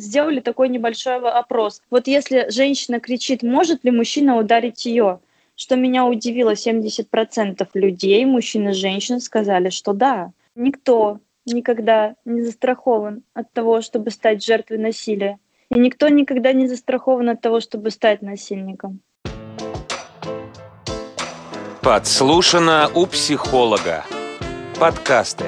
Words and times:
сделали 0.00 0.40
такой 0.40 0.68
небольшой 0.68 1.16
опрос. 1.16 1.82
Вот 1.90 2.06
если 2.06 2.50
женщина 2.50 3.00
кричит, 3.00 3.42
может 3.42 3.84
ли 3.84 3.90
мужчина 3.90 4.36
ударить 4.36 4.86
ее? 4.86 5.20
Что 5.56 5.76
меня 5.76 6.06
удивило, 6.06 6.52
70% 6.52 7.68
людей, 7.74 8.24
мужчин 8.24 8.70
и 8.70 8.72
женщин, 8.72 9.20
сказали, 9.20 9.68
что 9.68 9.92
да. 9.92 10.32
Никто 10.54 11.20
никогда 11.46 12.14
не 12.24 12.42
застрахован 12.42 13.22
от 13.34 13.52
того, 13.52 13.82
чтобы 13.82 14.10
стать 14.10 14.44
жертвой 14.44 14.78
насилия. 14.78 15.38
И 15.70 15.78
никто 15.78 16.08
никогда 16.08 16.52
не 16.52 16.66
застрахован 16.66 17.28
от 17.28 17.40
того, 17.40 17.60
чтобы 17.60 17.90
стать 17.90 18.22
насильником. 18.22 19.00
Подслушано 21.82 22.90
у 22.94 23.06
психолога. 23.06 24.04
Подкасты. 24.78 25.46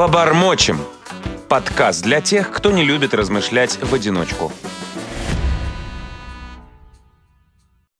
Побормочем. 0.00 0.78
Подкаст 1.46 2.02
для 2.02 2.22
тех, 2.22 2.50
кто 2.50 2.70
не 2.70 2.84
любит 2.84 3.12
размышлять 3.12 3.72
в 3.82 3.94
одиночку. 3.94 4.50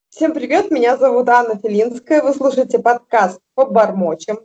Всем 0.09 0.33
привет, 0.33 0.71
меня 0.71 0.97
зовут 0.97 1.29
Анна 1.29 1.59
Филинская. 1.61 2.23
Вы 2.23 2.33
слушаете 2.33 2.79
подкаст 2.79 3.39
«Побормочем». 3.53 4.39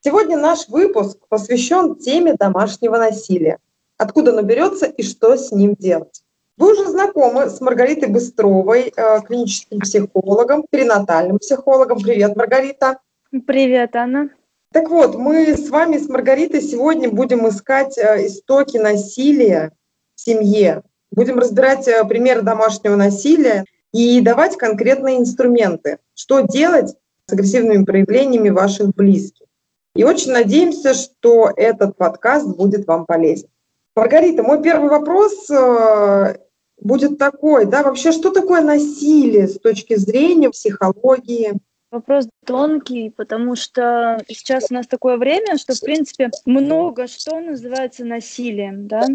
Сегодня 0.00 0.36
наш 0.36 0.68
выпуск 0.68 1.16
посвящен 1.30 1.94
теме 1.94 2.34
домашнего 2.34 2.98
насилия. 2.98 3.56
Откуда 3.96 4.32
оно 4.32 4.42
берется 4.42 4.84
и 4.84 5.02
что 5.02 5.38
с 5.38 5.50
ним 5.50 5.76
делать. 5.76 6.22
Вы 6.58 6.72
уже 6.72 6.90
знакомы 6.90 7.48
с 7.48 7.58
Маргаритой 7.62 8.10
Быстровой, 8.10 8.92
э, 8.94 9.20
клиническим 9.22 9.80
психологом, 9.80 10.62
перинатальным 10.70 11.38
психологом. 11.38 12.00
Привет, 12.00 12.36
Маргарита. 12.36 12.98
Привет, 13.46 13.96
Анна. 13.96 14.28
Так 14.72 14.90
вот, 14.90 15.16
мы 15.16 15.56
с 15.56 15.70
вами, 15.70 15.96
с 15.96 16.08
Маргаритой, 16.08 16.60
сегодня 16.60 17.10
будем 17.10 17.48
искать 17.48 17.96
э, 17.96 18.26
истоки 18.26 18.76
насилия 18.76 19.72
в 20.14 20.20
семье. 20.20 20.82
Будем 21.10 21.38
разбирать 21.38 21.88
э, 21.88 22.04
примеры 22.04 22.42
домашнего 22.42 22.94
насилия 22.94 23.64
и 23.92 24.20
давать 24.20 24.56
конкретные 24.56 25.18
инструменты, 25.18 25.98
что 26.14 26.40
делать 26.40 26.94
с 27.26 27.32
агрессивными 27.32 27.84
проявлениями 27.84 28.50
ваших 28.50 28.94
близких. 28.94 29.46
И 29.94 30.04
очень 30.04 30.32
надеемся, 30.32 30.92
что 30.92 31.50
этот 31.56 31.96
подкаст 31.96 32.46
будет 32.46 32.86
вам 32.86 33.06
полезен. 33.06 33.48
Маргарита, 33.96 34.42
мой 34.42 34.62
первый 34.62 34.90
вопрос 34.90 35.50
э, 35.50 36.36
будет 36.78 37.16
такой, 37.18 37.64
да, 37.64 37.82
вообще, 37.82 38.12
что 38.12 38.30
такое 38.30 38.60
насилие 38.60 39.48
с 39.48 39.58
точки 39.58 39.96
зрения 39.96 40.50
психологии, 40.50 41.54
Вопрос 41.90 42.28
тонкий, 42.44 43.10
потому 43.10 43.56
что 43.56 44.18
сейчас 44.28 44.70
у 44.70 44.74
нас 44.74 44.86
такое 44.86 45.16
время, 45.16 45.56
что, 45.56 45.74
в 45.74 45.80
принципе, 45.80 46.30
много 46.44 47.06
что 47.06 47.40
называется 47.40 48.04
насилием, 48.04 48.86
да? 48.86 49.06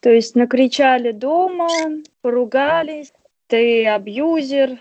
То 0.00 0.10
есть 0.10 0.34
накричали 0.34 1.12
дома, 1.12 1.68
поругались, 2.22 3.12
ты 3.48 3.86
абьюзер, 3.86 4.78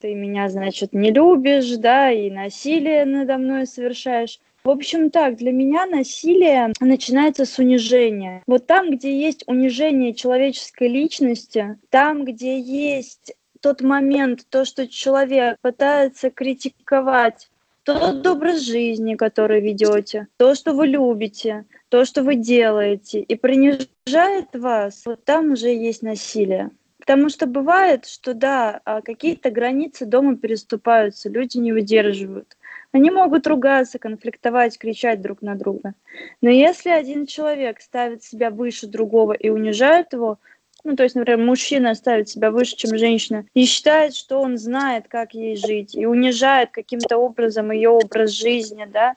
ты 0.00 0.14
меня, 0.14 0.48
значит, 0.48 0.92
не 0.92 1.10
любишь, 1.10 1.76
да, 1.76 2.12
и 2.12 2.30
насилие 2.30 3.04
надо 3.04 3.38
мной 3.38 3.66
совершаешь. 3.66 4.38
В 4.62 4.70
общем 4.70 5.10
так, 5.10 5.36
для 5.36 5.52
меня 5.52 5.86
насилие 5.86 6.72
начинается 6.80 7.44
с 7.44 7.58
унижения. 7.58 8.42
Вот 8.46 8.66
там, 8.66 8.90
где 8.90 9.16
есть 9.16 9.44
унижение 9.46 10.12
человеческой 10.12 10.88
личности, 10.88 11.78
там, 11.88 12.24
где 12.24 12.60
есть 12.60 13.34
тот 13.66 13.80
момент, 13.80 14.46
то, 14.48 14.64
что 14.64 14.86
человек 14.86 15.56
пытается 15.60 16.30
критиковать 16.30 17.50
тот 17.82 18.24
образ 18.24 18.60
жизни, 18.60 19.16
который 19.16 19.60
ведете, 19.60 20.28
то, 20.36 20.54
что 20.54 20.72
вы 20.72 20.86
любите, 20.86 21.64
то, 21.88 22.04
что 22.04 22.22
вы 22.22 22.36
делаете, 22.36 23.18
и 23.18 23.34
принижает 23.34 24.54
вас, 24.54 25.02
вот 25.04 25.24
там 25.24 25.50
уже 25.50 25.70
есть 25.70 26.02
насилие. 26.02 26.70
Потому 27.00 27.28
что 27.28 27.46
бывает, 27.46 28.06
что 28.06 28.34
да, 28.34 28.80
а 28.84 29.00
какие-то 29.00 29.50
границы 29.50 30.06
дома 30.06 30.36
переступаются, 30.36 31.28
люди 31.28 31.58
не 31.58 31.72
выдерживают. 31.72 32.56
Они 32.92 33.10
могут 33.10 33.48
ругаться, 33.48 33.98
конфликтовать, 33.98 34.78
кричать 34.78 35.20
друг 35.20 35.42
на 35.42 35.56
друга. 35.56 35.94
Но 36.40 36.50
если 36.50 36.90
один 36.90 37.26
человек 37.26 37.80
ставит 37.80 38.22
себя 38.22 38.50
выше 38.50 38.86
другого 38.86 39.32
и 39.32 39.48
унижает 39.48 40.12
его, 40.12 40.38
ну, 40.86 40.94
то 40.94 41.02
есть, 41.02 41.16
например, 41.16 41.44
мужчина 41.44 41.94
ставит 41.96 42.28
себя 42.28 42.52
выше, 42.52 42.76
чем 42.76 42.96
женщина, 42.96 43.44
и 43.54 43.64
считает, 43.64 44.14
что 44.14 44.40
он 44.40 44.56
знает, 44.56 45.08
как 45.08 45.34
ей 45.34 45.56
жить, 45.56 45.96
и 45.96 46.06
унижает 46.06 46.70
каким-то 46.70 47.18
образом 47.18 47.72
ее 47.72 47.90
образ 47.90 48.30
жизни, 48.30 48.88
да, 48.90 49.16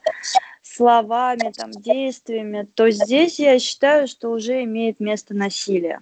словами, 0.62 1.52
там, 1.56 1.70
действиями, 1.70 2.68
то 2.74 2.90
здесь 2.90 3.38
я 3.38 3.58
считаю, 3.60 4.08
что 4.08 4.30
уже 4.30 4.64
имеет 4.64 4.98
место 4.98 5.32
насилие. 5.32 6.00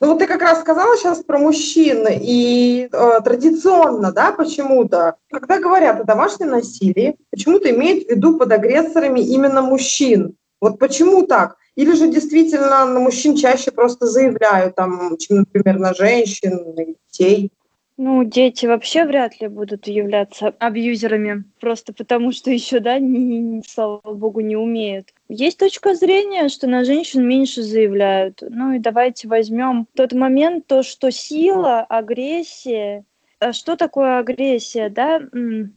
Ну 0.00 0.08
вот 0.08 0.18
ты 0.18 0.26
как 0.26 0.40
раз 0.40 0.60
сказала 0.60 0.96
сейчас 0.96 1.22
про 1.22 1.38
мужчин, 1.38 2.06
и 2.10 2.88
э, 2.90 3.20
традиционно, 3.22 4.12
да, 4.12 4.32
почему-то, 4.32 5.16
когда 5.30 5.58
говорят 5.58 6.00
о 6.00 6.04
домашнем 6.04 6.48
насилии, 6.48 7.16
почему-то 7.30 7.70
имеют 7.70 8.06
в 8.06 8.10
виду 8.10 8.38
под 8.38 8.50
агрессорами 8.52 9.20
именно 9.20 9.60
мужчин. 9.60 10.36
Вот 10.60 10.78
почему 10.78 11.26
так? 11.26 11.56
Или 11.74 11.92
же 11.92 12.08
действительно 12.08 12.86
на 12.86 13.00
мужчин 13.00 13.36
чаще 13.36 13.70
просто 13.70 14.06
заявляют, 14.06 14.74
там, 14.74 15.16
чем, 15.18 15.38
например, 15.38 15.78
на 15.78 15.92
женщин, 15.94 16.74
на 16.74 16.84
детей? 16.86 17.52
Ну, 17.98 18.24
дети 18.24 18.66
вообще 18.66 19.06
вряд 19.06 19.40
ли 19.40 19.48
будут 19.48 19.86
являться 19.86 20.48
абьюзерами, 20.58 21.44
просто 21.60 21.94
потому 21.94 22.30
что 22.30 22.50
еще, 22.50 22.78
да, 22.80 22.98
не, 22.98 23.62
слава 23.66 24.00
богу, 24.12 24.40
не 24.40 24.54
умеют. 24.54 25.14
Есть 25.30 25.58
точка 25.58 25.94
зрения, 25.94 26.50
что 26.50 26.66
на 26.66 26.84
женщин 26.84 27.26
меньше 27.26 27.62
заявляют. 27.62 28.42
Ну 28.42 28.72
и 28.72 28.78
давайте 28.78 29.28
возьмем 29.28 29.86
тот 29.94 30.12
момент, 30.12 30.66
то, 30.66 30.82
что 30.82 31.10
сила, 31.10 31.80
агрессия, 31.80 33.04
а 33.38 33.54
что 33.54 33.76
такое 33.76 34.18
агрессия, 34.18 34.90
да? 34.90 35.20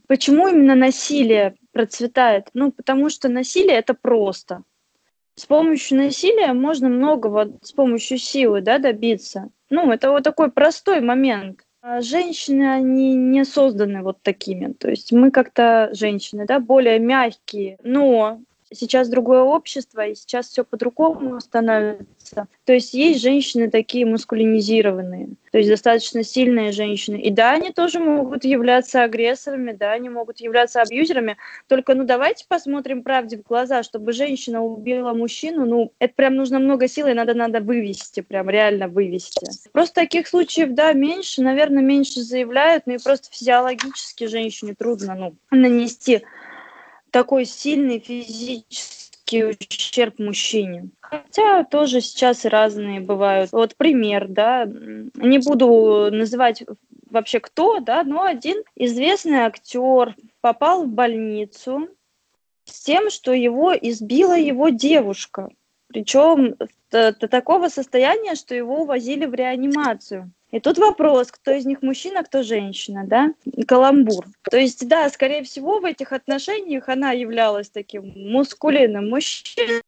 Почему 0.06 0.48
именно 0.48 0.74
насилие 0.74 1.54
процветает? 1.72 2.48
Ну, 2.52 2.70
потому 2.70 3.08
что 3.08 3.30
насилие 3.30 3.76
это 3.76 3.94
просто 3.94 4.62
с 5.40 5.46
помощью 5.46 5.96
насилия 5.96 6.52
можно 6.52 6.90
многого 6.90 7.50
с 7.62 7.72
помощью 7.72 8.18
силы 8.18 8.60
да, 8.60 8.78
добиться. 8.78 9.48
Ну, 9.70 9.90
это 9.90 10.10
вот 10.10 10.22
такой 10.22 10.50
простой 10.50 11.00
момент. 11.00 11.60
А 11.80 12.02
женщины, 12.02 12.70
они 12.70 13.14
не 13.14 13.46
созданы 13.46 14.02
вот 14.02 14.20
такими. 14.22 14.74
То 14.74 14.90
есть 14.90 15.12
мы 15.12 15.30
как-то, 15.30 15.88
женщины, 15.92 16.44
да, 16.46 16.60
более 16.60 16.98
мягкие, 16.98 17.78
но 17.82 18.40
сейчас 18.72 19.08
другое 19.08 19.40
общество, 19.40 20.06
и 20.06 20.14
сейчас 20.14 20.48
все 20.48 20.64
по-другому 20.64 21.40
становится. 21.40 22.46
То 22.64 22.72
есть 22.72 22.94
есть 22.94 23.20
женщины 23.20 23.70
такие 23.70 24.06
мускулинизированные, 24.06 25.30
то 25.50 25.58
есть 25.58 25.70
достаточно 25.70 26.22
сильные 26.22 26.72
женщины. 26.72 27.16
И 27.16 27.30
да, 27.30 27.52
они 27.52 27.72
тоже 27.72 27.98
могут 27.98 28.44
являться 28.44 29.02
агрессорами, 29.02 29.72
да, 29.72 29.92
они 29.92 30.08
могут 30.08 30.40
являться 30.40 30.80
абьюзерами. 30.82 31.36
Только, 31.68 31.94
ну, 31.94 32.04
давайте 32.04 32.44
посмотрим 32.48 33.02
правде 33.02 33.38
в 33.38 33.42
глаза, 33.42 33.82
чтобы 33.82 34.12
женщина 34.12 34.62
убила 34.62 35.12
мужчину, 35.12 35.66
ну, 35.66 35.92
это 35.98 36.14
прям 36.14 36.36
нужно 36.36 36.58
много 36.58 36.88
сил, 36.88 37.06
и 37.06 37.14
надо, 37.14 37.34
надо 37.34 37.60
вывести, 37.60 38.20
прям 38.20 38.48
реально 38.48 38.88
вывести. 38.88 39.46
Просто 39.72 39.94
таких 39.94 40.28
случаев, 40.28 40.74
да, 40.74 40.92
меньше, 40.92 41.42
наверное, 41.42 41.82
меньше 41.82 42.20
заявляют, 42.20 42.86
ну 42.86 42.94
и 42.94 42.98
просто 43.02 43.28
физиологически 43.30 44.26
женщине 44.26 44.74
трудно, 44.78 45.14
ну, 45.14 45.34
нанести 45.50 46.22
такой 47.10 47.44
сильный 47.44 47.98
физический 47.98 49.44
ущерб 49.44 50.18
мужчине. 50.18 50.90
Хотя 51.00 51.64
тоже 51.64 52.00
сейчас 52.00 52.44
разные 52.44 53.00
бывают. 53.00 53.52
Вот 53.52 53.76
пример, 53.76 54.26
да, 54.28 54.64
не 54.66 55.38
буду 55.38 56.08
называть 56.10 56.64
вообще 57.10 57.40
кто, 57.40 57.80
да, 57.80 58.04
но 58.04 58.22
один 58.24 58.62
известный 58.76 59.38
актер 59.40 60.14
попал 60.40 60.84
в 60.84 60.88
больницу 60.88 61.88
с 62.64 62.82
тем, 62.82 63.10
что 63.10 63.32
его 63.32 63.74
избила 63.74 64.38
его 64.38 64.68
девушка. 64.68 65.50
Причем 65.88 66.54
до 66.90 67.12
такого 67.12 67.68
состояния, 67.68 68.36
что 68.36 68.54
его 68.54 68.82
увозили 68.82 69.26
в 69.26 69.34
реанимацию. 69.34 70.30
И 70.50 70.60
тут 70.60 70.78
вопрос, 70.78 71.30
кто 71.30 71.52
из 71.52 71.64
них 71.64 71.82
мужчина, 71.82 72.22
кто 72.24 72.42
женщина, 72.42 73.04
да? 73.06 73.32
Каламбур. 73.66 74.24
То 74.50 74.56
есть, 74.56 74.88
да, 74.88 75.08
скорее 75.08 75.44
всего, 75.44 75.80
в 75.80 75.84
этих 75.84 76.12
отношениях 76.12 76.88
она 76.88 77.12
являлась 77.12 77.70
таким 77.70 78.12
мускулинным 78.16 79.08
мужчиной, 79.08 79.82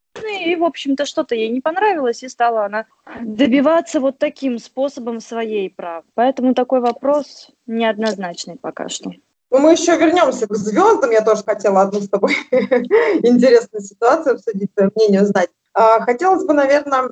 и, 0.45 0.55
в 0.57 0.65
общем-то, 0.65 1.05
что-то 1.07 1.35
ей 1.35 1.49
не 1.49 1.61
понравилось, 1.61 2.23
и 2.23 2.29
стала 2.29 2.67
она 2.67 2.87
добиваться 3.21 3.99
вот 3.99 4.19
таким 4.19 4.59
способом 4.59 5.21
своей 5.21 5.71
правды. 5.71 6.09
Поэтому 6.15 6.55
такой 6.55 6.81
вопрос 6.81 7.51
неоднозначный 7.67 8.57
пока 8.57 8.89
что. 8.89 9.13
Ну, 9.51 9.59
мы 9.59 9.73
еще 9.73 9.99
вернемся 9.99 10.47
к 10.47 10.55
звездам. 10.55 11.11
Я 11.11 11.23
тоже 11.23 11.43
хотела 11.45 11.83
одну 11.83 12.01
с 12.01 12.09
тобой 12.09 12.35
интересную 12.51 13.83
ситуацию 13.83 14.35
обсудить, 14.35 14.73
твое 14.75 14.91
мнение 14.95 15.23
узнать. 15.23 15.51
А, 15.75 16.01
хотелось 16.01 16.45
бы, 16.45 16.53
наверное, 16.53 17.11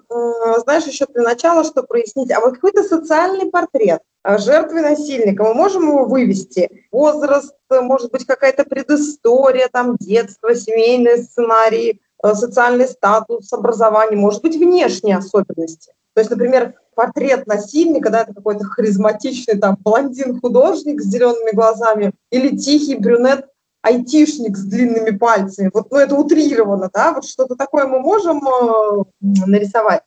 знаешь, 0.63 0.85
еще 0.85 1.07
для 1.07 1.23
начала, 1.23 1.65
что 1.65 1.83
прояснить, 1.83 2.31
а 2.31 2.41
вот 2.41 2.55
какой-то 2.55 2.83
социальный 2.83 3.51
портрет 3.51 4.03
а, 4.23 4.37
жертвы 4.37 4.83
насильника, 4.83 5.45
мы 5.45 5.55
можем 5.55 5.85
его 5.89 6.05
вывести? 6.05 6.87
Возраст, 6.93 7.55
может 7.71 8.13
быть, 8.13 8.27
какая-то 8.27 8.65
предыстория, 8.65 9.69
там, 9.73 9.97
детство, 9.99 10.55
семейные 10.55 11.19
сценарии, 11.19 12.01
а, 12.23 12.35
социальный 12.35 12.87
статус, 12.87 13.51
образование, 13.53 14.19
может 14.19 14.43
быть, 14.43 14.57
внешние 14.57 15.17
особенности. 15.17 15.93
То 16.15 16.21
есть, 16.21 16.31
например, 16.31 16.75
портрет 16.95 17.47
насильника, 17.47 18.11
да, 18.11 18.23
это 18.23 18.35
какой-то 18.35 18.65
харизматичный 18.65 19.59
там 19.59 19.79
блондин-художник 19.83 21.01
с 21.01 21.05
зелеными 21.05 21.55
глазами 21.55 22.13
или 22.31 22.55
тихий 22.57 22.97
брюнет 22.97 23.47
айтишник 23.83 24.57
с 24.57 24.65
длинными 24.65 25.17
пальцами. 25.17 25.71
Вот, 25.73 25.91
ну, 25.91 25.99
это 25.99 26.15
утрировано, 26.15 26.91
да? 26.93 27.13
Вот 27.13 27.25
что-то 27.25 27.57
такое 27.57 27.87
мы 27.87 28.01
можем 28.01 28.39
э, 28.47 29.05
нарисовать? 29.21 30.03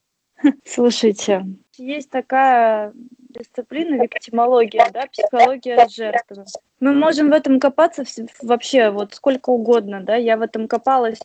Слушайте, 0.66 1.46
есть 1.78 2.10
такая 2.10 2.94
дисциплина 3.30 3.96
виктимология, 3.96 4.90
да, 4.92 5.06
психология 5.12 5.88
жертвы. 5.90 6.46
Мы 6.80 6.94
можем 6.94 7.30
в 7.30 7.34
этом 7.34 7.60
копаться 7.60 8.04
вообще 8.42 8.90
вот 8.92 9.16
сколько 9.16 9.50
угодно, 9.50 10.02
да, 10.02 10.16
я 10.16 10.38
в 10.38 10.42
этом 10.42 10.68
копалась 10.68 11.20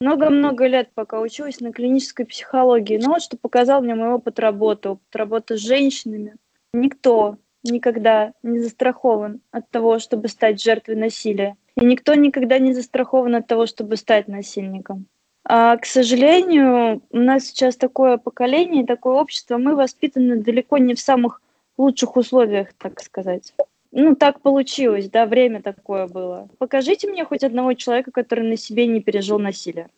много-много 0.00 0.66
лет, 0.66 0.90
пока 0.94 1.20
училась 1.20 1.60
на 1.60 1.72
клинической 1.72 2.26
психологии. 2.26 2.98
Но 2.98 3.10
вот 3.10 3.22
что 3.22 3.36
показал 3.36 3.80
мне 3.80 3.94
мой 3.94 4.10
опыт 4.10 4.38
работы, 4.38 4.90
опыт 4.90 5.16
работы 5.16 5.56
с 5.56 5.60
женщинами. 5.60 6.34
Никто 6.72 7.38
никогда 7.62 8.32
не 8.42 8.58
застрахован 8.58 9.40
от 9.50 9.70
того, 9.70 9.98
чтобы 9.98 10.28
стать 10.28 10.62
жертвой 10.62 10.96
насилия. 10.96 11.56
И 11.76 11.84
никто 11.84 12.14
никогда 12.14 12.58
не 12.58 12.72
застрахован 12.72 13.34
от 13.34 13.46
того, 13.46 13.66
чтобы 13.66 13.96
стать 13.96 14.28
насильником. 14.28 15.06
А, 15.46 15.76
к 15.76 15.84
сожалению, 15.84 17.02
у 17.10 17.18
нас 17.18 17.46
сейчас 17.46 17.76
такое 17.76 18.16
поколение, 18.16 18.86
такое 18.86 19.14
общество, 19.14 19.58
мы 19.58 19.74
воспитаны 19.74 20.36
далеко 20.36 20.78
не 20.78 20.94
в 20.94 21.00
самых 21.00 21.42
лучших 21.76 22.16
условиях, 22.16 22.72
так 22.78 23.00
сказать. 23.00 23.52
Ну, 23.90 24.14
так 24.16 24.40
получилось, 24.40 25.10
да, 25.10 25.26
время 25.26 25.62
такое 25.62 26.06
было. 26.06 26.48
Покажите 26.58 27.08
мне 27.08 27.24
хоть 27.24 27.44
одного 27.44 27.74
человека, 27.74 28.10
который 28.10 28.48
на 28.48 28.56
себе 28.56 28.86
не 28.86 29.00
пережил 29.00 29.38
насилие. 29.38 29.88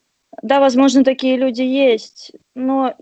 Да, 0.43 0.61
возможно, 0.61 1.05
такие 1.05 1.37
люди 1.37 1.63
есть, 1.63 2.33
но 2.55 2.95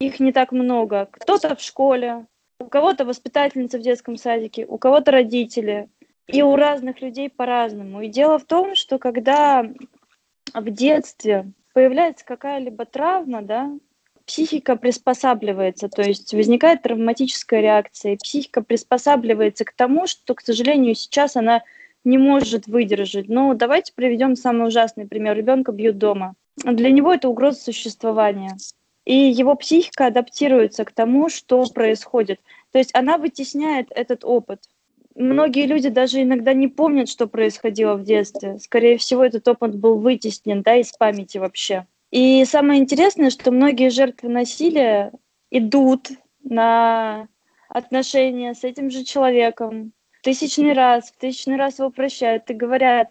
их 0.00 0.18
не 0.18 0.32
так 0.32 0.50
много. 0.50 1.08
Кто-то 1.12 1.54
в 1.54 1.60
школе, 1.60 2.26
у 2.58 2.64
кого-то 2.66 3.04
воспитательница 3.04 3.78
в 3.78 3.82
детском 3.82 4.16
садике, 4.16 4.64
у 4.66 4.78
кого-то 4.78 5.10
родители– 5.10 5.88
и 6.26 6.42
у 6.42 6.56
разных 6.56 7.00
людей 7.00 7.28
по-разному. 7.28 8.02
И 8.02 8.08
дело 8.08 8.38
в 8.38 8.44
том, 8.44 8.74
что 8.74 8.98
когда 8.98 9.64
в 10.54 10.70
детстве 10.70 11.50
появляется 11.72 12.24
какая-либо 12.24 12.84
травма, 12.84 13.42
да, 13.42 13.72
психика 14.26 14.76
приспосабливается, 14.76 15.88
то 15.88 16.02
есть 16.02 16.32
возникает 16.32 16.82
травматическая 16.82 17.60
реакция, 17.60 18.12
и 18.12 18.16
психика 18.16 18.62
приспосабливается 18.62 19.64
к 19.64 19.72
тому, 19.72 20.06
что, 20.06 20.34
к 20.34 20.40
сожалению, 20.40 20.94
сейчас 20.94 21.36
она 21.36 21.62
не 22.04 22.18
может 22.18 22.66
выдержать. 22.66 23.28
Но 23.28 23.54
давайте 23.54 23.92
приведем 23.94 24.36
самый 24.36 24.68
ужасный 24.68 25.06
пример. 25.06 25.36
Ребенка 25.36 25.72
бьют 25.72 25.98
дома. 25.98 26.34
Для 26.56 26.90
него 26.90 27.12
это 27.12 27.28
угроза 27.28 27.60
существования. 27.60 28.56
И 29.04 29.14
его 29.14 29.54
психика 29.56 30.06
адаптируется 30.06 30.84
к 30.84 30.92
тому, 30.92 31.28
что 31.28 31.64
происходит. 31.66 32.40
То 32.70 32.78
есть 32.78 32.94
она 32.94 33.18
вытесняет 33.18 33.88
этот 33.90 34.24
опыт 34.24 34.60
многие 35.14 35.66
люди 35.66 35.88
даже 35.88 36.22
иногда 36.22 36.52
не 36.54 36.68
помнят, 36.68 37.08
что 37.08 37.26
происходило 37.26 37.94
в 37.94 38.04
детстве. 38.04 38.58
Скорее 38.58 38.98
всего, 38.98 39.24
этот 39.24 39.46
опыт 39.48 39.76
был 39.76 39.98
вытеснен 39.98 40.62
да, 40.62 40.76
из 40.76 40.92
памяти 40.92 41.38
вообще. 41.38 41.86
И 42.10 42.44
самое 42.44 42.80
интересное, 42.80 43.30
что 43.30 43.50
многие 43.50 43.90
жертвы 43.90 44.28
насилия 44.28 45.12
идут 45.50 46.08
на 46.42 47.28
отношения 47.68 48.54
с 48.54 48.64
этим 48.64 48.90
же 48.90 49.04
человеком 49.04 49.92
тысячный 50.22 50.72
раз, 50.72 51.10
в 51.10 51.18
тысячный 51.18 51.56
раз 51.56 51.78
его 51.78 51.90
прощают 51.90 52.50
и 52.50 52.54
говорят, 52.54 53.08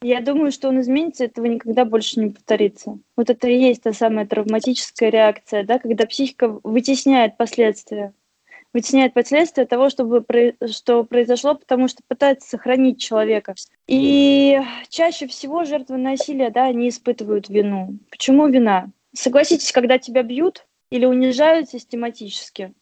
я 0.00 0.20
думаю, 0.20 0.52
что 0.52 0.68
он 0.68 0.80
изменится, 0.80 1.24
этого 1.24 1.46
никогда 1.46 1.84
больше 1.84 2.20
не 2.20 2.30
повторится. 2.30 2.98
Вот 3.16 3.30
это 3.30 3.48
и 3.48 3.58
есть 3.58 3.82
та 3.82 3.92
самая 3.92 4.26
травматическая 4.26 5.10
реакция, 5.10 5.64
да, 5.64 5.78
когда 5.78 6.06
психика 6.06 6.60
вытесняет 6.62 7.36
последствия 7.36 8.12
вытесняет 8.72 9.14
последствия 9.14 9.66
того, 9.66 9.90
чтобы, 9.90 10.24
что 10.70 11.04
произошло, 11.04 11.54
потому 11.54 11.88
что 11.88 12.02
пытается 12.06 12.48
сохранить 12.48 13.00
человека. 13.00 13.54
И 13.86 14.60
чаще 14.88 15.26
всего 15.26 15.64
жертвы 15.64 15.98
насилия, 15.98 16.50
да, 16.50 16.64
они 16.64 16.88
испытывают 16.88 17.48
вину. 17.48 17.96
Почему 18.10 18.46
вина? 18.48 18.90
Согласитесь, 19.14 19.72
когда 19.72 19.98
тебя 19.98 20.22
бьют 20.22 20.66
или 20.90 21.04
унижают 21.04 21.70
систематически, 21.70 22.72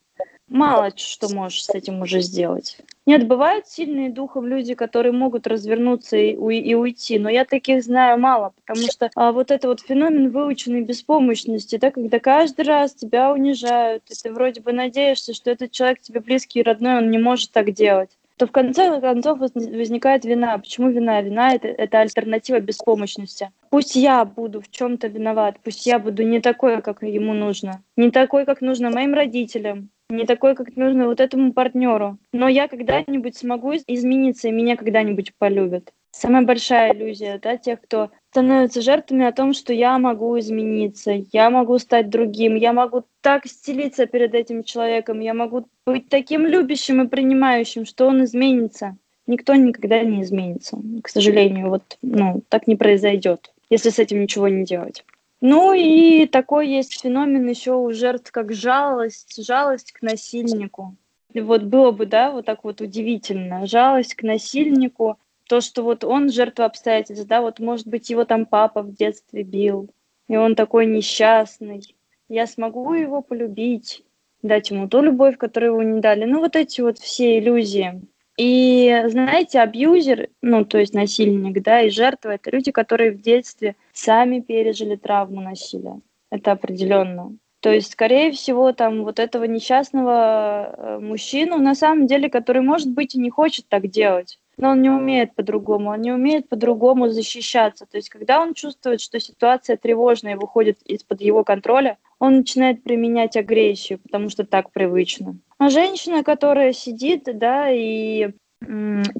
мало 0.48 0.92
что 0.96 1.32
можешь 1.34 1.64
с 1.64 1.70
этим 1.70 2.02
уже 2.02 2.20
сделать. 2.20 2.78
Нет, 3.10 3.26
бывают 3.26 3.66
сильные 3.66 4.08
духом 4.08 4.46
люди, 4.46 4.74
которые 4.74 5.10
могут 5.10 5.48
развернуться 5.48 6.16
и, 6.16 6.30
и 6.30 6.74
уйти, 6.76 7.18
но 7.18 7.28
я 7.28 7.44
таких 7.44 7.82
знаю 7.82 8.20
мало, 8.20 8.52
потому 8.64 8.86
что 8.88 9.10
а, 9.16 9.32
вот 9.32 9.50
это 9.50 9.66
вот 9.66 9.80
феномен 9.80 10.30
выученной 10.30 10.82
беспомощности, 10.82 11.74
да, 11.76 11.90
когда 11.90 12.20
каждый 12.20 12.66
раз 12.66 12.94
тебя 12.94 13.32
унижают, 13.32 14.04
и 14.08 14.14
ты 14.14 14.32
вроде 14.32 14.60
бы 14.60 14.70
надеешься, 14.70 15.34
что 15.34 15.50
этот 15.50 15.72
человек 15.72 16.00
тебе 16.00 16.20
близкий 16.20 16.60
и 16.60 16.62
родной, 16.62 16.98
он 16.98 17.10
не 17.10 17.18
может 17.18 17.50
так 17.50 17.72
делать 17.72 18.10
то 18.36 18.46
в 18.46 18.52
конце 18.52 19.02
концов 19.02 19.38
возникает 19.38 20.24
вина. 20.24 20.56
Почему 20.56 20.88
вина? 20.88 21.20
Вина 21.20 21.52
это, 21.54 21.68
это 21.68 22.00
альтернатива 22.00 22.58
беспомощности. 22.58 23.50
Пусть 23.68 23.96
я 23.96 24.24
буду 24.24 24.62
в 24.62 24.70
чем-то 24.70 25.08
виноват, 25.08 25.56
пусть 25.62 25.84
я 25.84 25.98
буду 25.98 26.22
не 26.22 26.40
такой, 26.40 26.80
как 26.80 27.02
ему 27.02 27.34
нужно, 27.34 27.82
не 27.96 28.10
такой, 28.10 28.46
как 28.46 28.62
нужно 28.62 28.88
моим 28.88 29.12
родителям, 29.12 29.90
не 30.10 30.26
такой, 30.26 30.54
как 30.54 30.76
нужно 30.76 31.06
вот 31.06 31.20
этому 31.20 31.52
партнеру. 31.52 32.18
Но 32.32 32.48
я 32.48 32.68
когда-нибудь 32.68 33.36
смогу 33.36 33.72
измениться, 33.86 34.48
и 34.48 34.52
меня 34.52 34.76
когда-нибудь 34.76 35.32
полюбят. 35.38 35.92
Самая 36.12 36.42
большая 36.42 36.92
иллюзия, 36.92 37.38
да, 37.40 37.56
тех, 37.56 37.80
кто 37.80 38.10
становится 38.30 38.82
жертвами 38.82 39.24
о 39.24 39.32
том, 39.32 39.52
что 39.52 39.72
я 39.72 39.96
могу 39.98 40.38
измениться, 40.40 41.12
я 41.32 41.50
могу 41.50 41.78
стать 41.78 42.10
другим, 42.10 42.56
я 42.56 42.72
могу 42.72 43.04
так 43.20 43.46
стелиться 43.46 44.06
перед 44.06 44.34
этим 44.34 44.64
человеком, 44.64 45.20
я 45.20 45.34
могу 45.34 45.68
быть 45.86 46.08
таким 46.08 46.46
любящим 46.46 47.02
и 47.02 47.08
принимающим, 47.08 47.86
что 47.86 48.06
он 48.06 48.24
изменится. 48.24 48.96
Никто 49.26 49.54
никогда 49.54 50.02
не 50.02 50.22
изменится. 50.22 50.78
К 51.02 51.08
сожалению, 51.08 51.68
вот, 51.68 51.98
ну, 52.02 52.42
так 52.48 52.66
не 52.66 52.74
произойдет, 52.74 53.52
если 53.68 53.90
с 53.90 54.00
этим 54.00 54.20
ничего 54.20 54.48
не 54.48 54.64
делать. 54.64 55.04
Ну 55.40 55.72
и 55.72 56.26
такой 56.26 56.68
есть 56.68 57.00
феномен 57.00 57.48
еще 57.48 57.74
у 57.74 57.90
жертв, 57.92 58.30
как 58.30 58.52
жалость, 58.52 59.42
жалость 59.44 59.92
к 59.92 60.02
насильнику. 60.02 60.96
Вот 61.34 61.62
было 61.62 61.92
бы, 61.92 62.06
да, 62.06 62.30
вот 62.30 62.44
так 62.44 62.64
вот 62.64 62.80
удивительно. 62.80 63.66
Жалость 63.66 64.14
к 64.14 64.22
насильнику, 64.22 65.18
то, 65.48 65.60
что 65.60 65.82
вот 65.82 66.04
он 66.04 66.30
жертва 66.30 66.66
обстоятельств, 66.66 67.26
да, 67.26 67.40
вот 67.40 67.58
может 67.58 67.86
быть 67.86 68.10
его 68.10 68.24
там 68.24 68.46
папа 68.46 68.82
в 68.82 68.94
детстве 68.94 69.42
бил, 69.42 69.88
и 70.28 70.36
он 70.36 70.54
такой 70.54 70.86
несчастный. 70.86 71.82
Я 72.28 72.46
смогу 72.46 72.92
его 72.92 73.22
полюбить, 73.22 74.04
дать 74.42 74.70
ему 74.70 74.88
ту 74.88 75.00
любовь, 75.00 75.38
которую 75.38 75.72
его 75.72 75.82
не 75.82 76.00
дали. 76.00 76.24
Ну 76.24 76.40
вот 76.40 76.54
эти 76.54 76.80
вот 76.80 76.98
все 76.98 77.38
иллюзии. 77.38 78.02
И 78.42 79.04
знаете, 79.08 79.60
абьюзер, 79.60 80.30
ну 80.40 80.64
то 80.64 80.78
есть 80.78 80.94
насильник, 80.94 81.62
да, 81.62 81.82
и 81.82 81.90
жертва, 81.90 82.30
это 82.30 82.50
люди, 82.50 82.72
которые 82.72 83.10
в 83.10 83.20
детстве 83.20 83.76
сами 83.92 84.40
пережили 84.40 84.96
травму 84.96 85.42
насилия. 85.42 86.00
Это 86.30 86.52
определенно. 86.52 87.36
То 87.60 87.70
есть, 87.70 87.92
скорее 87.92 88.32
всего, 88.32 88.72
там 88.72 89.04
вот 89.04 89.18
этого 89.18 89.44
несчастного 89.44 90.74
э, 90.74 90.98
мужчину, 91.00 91.58
на 91.58 91.74
самом 91.74 92.06
деле, 92.06 92.30
который, 92.30 92.62
может 92.62 92.90
быть, 92.90 93.14
и 93.14 93.20
не 93.20 93.28
хочет 93.28 93.68
так 93.68 93.88
делать, 93.88 94.38
но 94.56 94.70
он 94.70 94.80
не 94.80 94.88
умеет 94.88 95.34
по-другому, 95.34 95.90
он 95.90 96.00
не 96.00 96.10
умеет 96.10 96.48
по-другому 96.48 97.08
защищаться. 97.08 97.84
То 97.84 97.98
есть, 97.98 98.08
когда 98.08 98.40
он 98.40 98.54
чувствует, 98.54 99.02
что 99.02 99.20
ситуация 99.20 99.76
тревожная 99.76 100.32
и 100.32 100.38
выходит 100.38 100.80
из-под 100.86 101.20
его 101.20 101.44
контроля, 101.44 101.98
он 102.20 102.36
начинает 102.36 102.84
применять 102.84 103.36
агрессию, 103.36 103.98
потому 103.98 104.28
что 104.28 104.44
так 104.44 104.70
привычно. 104.70 105.38
А 105.58 105.70
женщина, 105.70 106.22
которая 106.22 106.72
сидит, 106.72 107.24
да, 107.24 107.70
и 107.70 108.30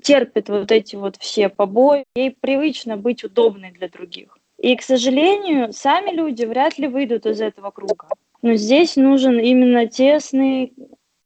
терпит 0.03 0.51
вот 0.51 0.71
эти 0.71 0.97
вот 0.97 1.17
все 1.17 1.49
побои, 1.49 2.05
ей 2.15 2.37
привычно 2.39 2.97
быть 2.99 3.25
удобной 3.25 3.73
для 3.73 3.89
других. 3.89 4.37
И, 4.59 4.77
к 4.77 4.83
сожалению, 4.83 5.73
сами 5.73 6.11
люди 6.11 6.45
вряд 6.45 6.79
ли 6.79 6.87
выйдут 6.87 7.25
из 7.25 7.41
этого 7.41 7.71
круга. 7.71 8.09
Но 8.43 8.55
здесь 8.55 8.97
нужен 8.97 9.39
именно 9.39 9.87
тесный, 9.87 10.75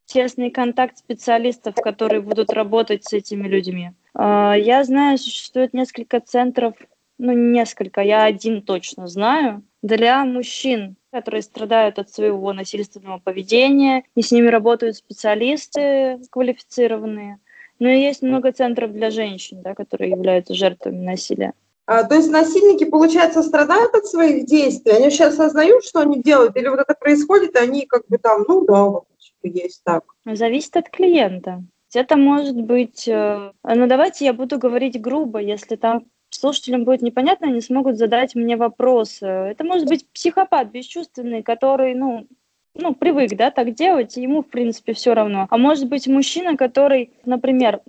тесный 0.07 0.51
контакт 0.51 0.99
специалистов, 0.99 1.75
которые 1.75 2.21
будут 2.21 2.53
работать 2.53 3.05
с 3.05 3.13
этими 3.13 3.49
людьми. 3.49 3.91
А, 4.15 4.55
я 4.55 4.85
знаю, 4.85 5.19
существует 5.19 5.75
несколько 5.75 6.21
центров, 6.21 6.75
ну, 7.19 7.33
несколько, 7.33 8.01
я 8.01 8.25
один 8.25 8.63
точно 8.63 9.09
знаю, 9.09 9.63
для 9.85 10.25
мужчин, 10.25 10.97
которые 11.13 11.43
страдают 11.43 11.99
от 11.99 12.09
своего 12.09 12.55
насильственного 12.55 13.19
поведения, 13.19 14.05
и 14.15 14.23
с 14.23 14.33
ними 14.33 14.49
работают 14.49 14.97
специалисты 14.97 16.19
квалифицированные. 16.31 17.39
Но 17.79 17.89
и 17.91 18.01
есть 18.01 18.23
много 18.23 18.51
центров 18.53 18.93
для 18.93 19.11
женщин, 19.11 19.61
да, 19.61 19.75
которые 19.75 20.11
являются 20.13 20.55
жертвами 20.55 21.05
насилия. 21.05 21.53
А, 21.85 22.03
то 22.05 22.15
есть 22.15 22.31
насильники, 22.31 22.85
получается, 22.85 23.43
страдают 23.43 23.95
от 23.95 24.07
своих 24.07 24.47
действий? 24.47 24.93
Они 24.93 25.11
сейчас 25.11 25.35
осознают, 25.35 25.85
что 25.85 26.01
они 26.01 26.23
делают? 26.23 26.57
Или 26.57 26.69
вот 26.69 26.81
это 26.81 26.95
происходит, 26.95 27.55
и 27.55 27.59
они 27.59 27.85
как 27.85 28.07
бы 28.09 28.17
там, 28.17 28.47
ну 28.49 28.65
да, 28.65 28.85
вот 28.85 29.05
есть 29.43 29.83
так? 29.85 30.05
Зависит 30.25 30.79
от 30.79 30.89
клиента. 30.89 31.63
Это 31.93 32.17
может 32.17 32.59
быть... 32.59 33.07
Э, 33.07 33.53
ну, 33.63 33.87
давайте 33.87 34.25
я 34.25 34.33
буду 34.33 34.59
говорить 34.59 34.99
грубо, 34.99 35.41
если 35.41 35.77
там 35.77 36.07
слушателям 36.35 36.85
будет 36.85 37.03
непонятно, 37.03 37.49
они 37.49 37.61
смогут 37.61 37.97
задать 37.97 38.35
мне 38.35 38.57
вопросы. 38.57 39.27
Это 39.27 39.65
может 39.65 39.89
быть 39.89 40.09
психопат 40.11 40.71
бесчувственный, 40.71 41.43
который, 41.43 41.95
ну, 41.95 42.27
ну, 42.75 42.95
привык, 42.95 43.37
да, 43.37 43.51
так 43.51 43.75
делать, 43.75 44.17
и 44.17 44.23
ему, 44.23 44.43
в 44.43 44.49
принципе, 44.49 44.95
все 44.95 45.15
равно. 45.15 45.47
А 45.51 45.59
может 45.59 45.89
быть 45.89 46.07
мужчина, 46.09 46.57
который, 46.57 47.13
например, 47.25 47.81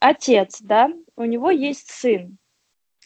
отец, 0.00 0.60
да, 0.60 0.90
у 1.16 1.24
него 1.24 1.50
есть 1.50 1.90
сын, 1.90 2.38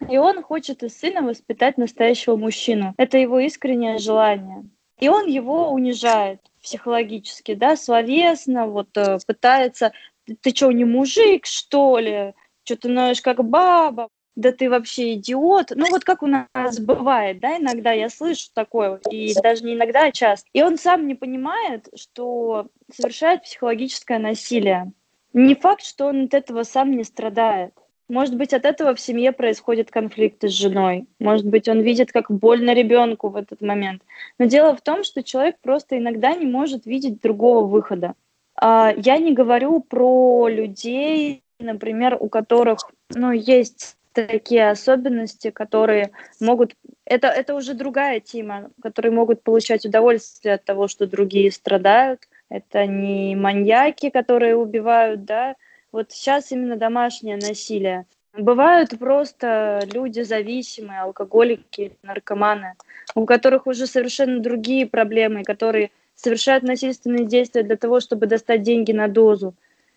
и 0.08 0.18
он 0.18 0.42
хочет 0.42 0.82
из 0.82 0.98
сына 0.98 1.22
воспитать 1.22 1.78
настоящего 1.78 2.36
мужчину. 2.36 2.94
Это 2.96 3.18
его 3.18 3.38
искреннее 3.38 3.98
желание. 3.98 4.64
И 4.98 5.08
он 5.08 5.26
его 5.26 5.70
унижает 5.70 6.40
психологически, 6.62 7.54
да, 7.54 7.76
словесно, 7.76 8.66
вот 8.66 8.96
э, 8.96 9.18
пытается, 9.26 9.92
ты 10.40 10.50
что, 10.54 10.72
не 10.72 10.84
мужик, 10.84 11.46
что 11.46 11.98
ли? 11.98 12.34
Что 12.64 12.76
ты 12.76 12.88
ноешь 12.88 13.20
как 13.20 13.44
баба? 13.44 14.08
Да 14.36 14.52
ты 14.52 14.68
вообще 14.68 15.14
идиот. 15.14 15.72
Ну 15.74 15.86
вот 15.90 16.04
как 16.04 16.22
у 16.22 16.26
нас 16.26 16.78
бывает, 16.78 17.40
да, 17.40 17.56
иногда 17.56 17.92
я 17.92 18.10
слышу 18.10 18.48
такое, 18.52 19.00
и 19.10 19.34
даже 19.42 19.64
не 19.64 19.74
иногда, 19.74 20.04
а 20.04 20.12
часто. 20.12 20.48
И 20.52 20.62
он 20.62 20.76
сам 20.76 21.06
не 21.06 21.14
понимает, 21.14 21.88
что 21.94 22.68
совершает 22.94 23.42
психологическое 23.42 24.18
насилие. 24.18 24.92
Не 25.32 25.54
факт, 25.54 25.82
что 25.82 26.06
он 26.06 26.24
от 26.24 26.34
этого 26.34 26.62
сам 26.62 26.92
не 26.92 27.04
страдает. 27.04 27.72
Может 28.08 28.36
быть, 28.36 28.52
от 28.52 28.64
этого 28.64 28.94
в 28.94 29.00
семье 29.00 29.32
происходят 29.32 29.90
конфликты 29.90 30.48
с 30.48 30.52
женой. 30.52 31.06
Может 31.18 31.46
быть, 31.46 31.68
он 31.68 31.80
видит, 31.80 32.12
как 32.12 32.30
больно 32.30 32.72
ребенку 32.72 33.30
в 33.30 33.36
этот 33.36 33.60
момент. 33.62 34.02
Но 34.38 34.44
дело 34.44 34.76
в 34.76 34.80
том, 34.80 35.02
что 35.02 35.24
человек 35.24 35.56
просто 35.60 35.98
иногда 35.98 36.34
не 36.34 36.46
может 36.46 36.86
видеть 36.86 37.20
другого 37.20 37.66
выхода. 37.66 38.14
А, 38.54 38.94
я 38.96 39.18
не 39.18 39.32
говорю 39.32 39.80
про 39.80 40.46
людей, 40.48 41.42
например, 41.58 42.16
у 42.20 42.28
которых 42.28 42.78
ну, 43.10 43.32
есть 43.32 43.96
такие 44.22 44.70
особенности, 44.70 45.50
которые 45.50 46.10
могут... 46.40 46.74
Это, 47.04 47.28
это 47.28 47.54
уже 47.54 47.74
другая 47.74 48.20
тема, 48.20 48.70
которые 48.82 49.12
могут 49.12 49.42
получать 49.42 49.84
удовольствие 49.84 50.54
от 50.54 50.64
того, 50.64 50.88
что 50.88 51.06
другие 51.06 51.52
страдают. 51.52 52.28
Это 52.48 52.86
не 52.86 53.34
маньяки, 53.36 54.10
которые 54.10 54.56
убивают, 54.56 55.24
да, 55.24 55.56
вот 55.92 56.12
сейчас 56.12 56.52
именно 56.52 56.76
домашнее 56.76 57.36
насилие. 57.36 58.06
Бывают 58.36 58.98
просто 58.98 59.80
люди 59.92 60.20
зависимые, 60.20 61.00
алкоголики, 61.00 61.92
наркоманы, 62.02 62.74
у 63.14 63.24
которых 63.24 63.66
уже 63.66 63.86
совершенно 63.86 64.40
другие 64.40 64.86
проблемы, 64.86 65.42
которые 65.42 65.90
совершают 66.14 66.64
насильственные 66.64 67.24
действия 67.24 67.62
для 67.62 67.76
того, 67.76 68.00
чтобы 68.00 68.26
достать 68.26 68.62
деньги 68.62 68.92
на 68.92 69.08
дозу. 69.08 69.54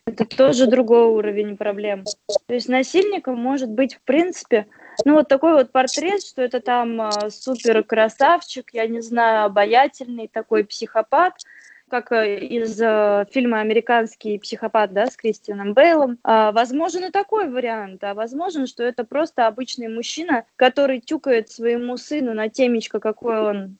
Это 0.09 0.25
тоже 0.25 0.67
другой 0.67 1.05
уровень 1.05 1.57
проблем. 1.57 2.03
То 2.47 2.53
есть 2.53 2.69
насильником 2.69 3.37
может 3.37 3.69
быть, 3.69 3.95
в 3.95 4.01
принципе, 4.01 4.67
ну 5.05 5.13
вот 5.13 5.27
такой 5.27 5.53
вот 5.53 5.71
портрет, 5.71 6.23
что 6.23 6.41
это 6.41 6.59
там 6.59 7.01
э, 7.01 7.29
супер 7.29 7.83
красавчик, 7.83 8.69
я 8.73 8.87
не 8.87 9.01
знаю, 9.01 9.45
обаятельный 9.45 10.27
такой 10.27 10.63
психопат– 10.63 11.33
как 11.89 12.11
э, 12.11 12.39
из 12.39 12.79
э, 12.81 13.25
фильма 13.31 13.59
«Американский 13.59 14.39
психопат» 14.39 14.93
да, 14.93 15.07
с 15.07 15.17
Кристианом 15.17 15.73
Бейлом. 15.73 16.17
А, 16.23 16.51
возможен 16.51 17.03
и 17.05 17.11
такой 17.11 17.49
вариант, 17.49 18.03
а 18.03 18.13
возможен, 18.13 18.67
что 18.67 18.83
это 18.83 19.03
просто 19.03 19.47
обычный 19.47 19.89
мужчина, 19.89 20.45
который 20.55 21.01
тюкает 21.01 21.49
своему 21.49 21.97
сыну 21.97 22.33
на 22.33 22.49
темечко, 22.49 22.99
какой 22.99 23.39
он 23.41 23.77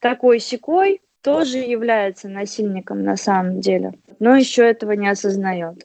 такой 0.00 0.40
секой, 0.40 1.02
тоже 1.22 1.58
является 1.58 2.28
насильником 2.28 3.02
на 3.02 3.16
самом 3.16 3.60
деле, 3.60 3.92
но 4.18 4.36
еще 4.36 4.68
этого 4.68 4.92
не 4.92 5.08
осознает. 5.08 5.84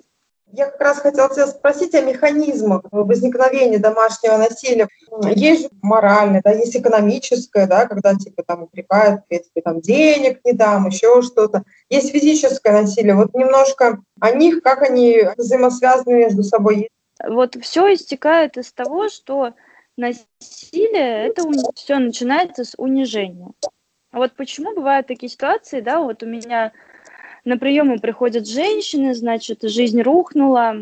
Я 0.51 0.67
как 0.67 0.79
раз 0.79 0.99
хотела 0.99 1.29
тебя 1.33 1.47
спросить 1.47 1.93
о 1.95 2.01
механизмах 2.01 2.83
возникновения 2.91 3.77
домашнего 3.77 4.37
насилия. 4.37 4.87
Есть 5.35 5.63
же 5.63 5.69
моральное, 5.81 6.41
да, 6.41 6.51
есть 6.51 6.77
экономическое, 6.77 7.67
да, 7.67 7.87
когда 7.87 8.15
типа 8.15 8.43
там 8.43 8.63
упрекают, 8.63 9.21
я 9.29 9.39
тебе 9.39 9.61
там 9.61 9.81
денег 9.81 10.39
не 10.45 10.53
дам, 10.53 10.87
еще 10.87 11.21
что-то. 11.23 11.63
Есть 11.89 12.11
физическое 12.11 12.71
насилие. 12.71 13.15
Вот 13.15 13.33
немножко 13.33 13.99
о 14.21 14.31
них, 14.31 14.61
как 14.61 14.81
они 14.81 15.23
взаимосвязаны 15.35 16.13
между 16.13 16.43
собой. 16.43 16.89
Вот 17.27 17.57
все 17.61 17.93
истекает 17.93 18.57
из 18.57 18.71
того, 18.71 19.09
что 19.09 19.53
насилие, 19.97 21.27
это 21.27 21.43
все 21.75 21.99
начинается 21.99 22.63
с 22.63 22.75
унижения. 22.77 23.49
Вот 24.15 24.31
почему 24.31 24.73
бывают 24.73 25.07
такие 25.07 25.29
ситуации, 25.29 25.81
да, 25.81 25.99
вот 25.99 26.23
у 26.23 26.25
меня 26.25 26.71
на 27.43 27.57
приемы 27.57 27.99
приходят 27.99 28.47
женщины, 28.47 29.13
значит, 29.13 29.61
жизнь 29.63 30.01
рухнула, 30.01 30.77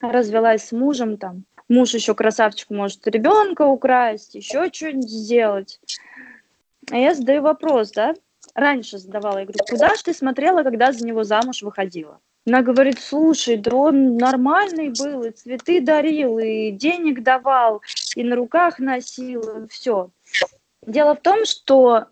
развелась 0.00 0.68
с 0.68 0.72
мужем 0.72 1.18
там. 1.18 1.44
Муж 1.68 1.92
еще 1.92 2.14
красавчик 2.14 2.70
может 2.70 3.06
ребенка 3.06 3.66
украсть, 3.66 4.34
еще 4.34 4.72
что-нибудь 4.72 5.10
сделать. 5.10 5.80
А 6.90 6.96
я 6.96 7.14
задаю 7.14 7.42
вопрос, 7.42 7.92
да? 7.92 8.14
Раньше 8.54 8.96
задавала, 8.96 9.40
я 9.40 9.44
говорю, 9.44 9.60
куда 9.68 9.94
же 9.94 10.04
ты 10.04 10.14
смотрела, 10.14 10.62
когда 10.62 10.90
за 10.90 11.04
него 11.04 11.24
замуж 11.24 11.60
выходила? 11.60 12.20
Она 12.46 12.62
говорит, 12.62 12.98
слушай, 12.98 13.58
да 13.58 13.76
он 13.76 14.16
нормальный 14.16 14.94
был, 14.98 15.24
и 15.24 15.30
цветы 15.30 15.82
дарил, 15.82 16.38
и 16.38 16.70
денег 16.70 17.22
давал, 17.22 17.82
и 18.16 18.24
на 18.24 18.34
руках 18.34 18.78
носил, 18.78 19.42
и 19.64 19.68
все. 19.68 20.08
Дело 20.86 21.14
в 21.14 21.20
том, 21.20 21.44
что 21.44 22.06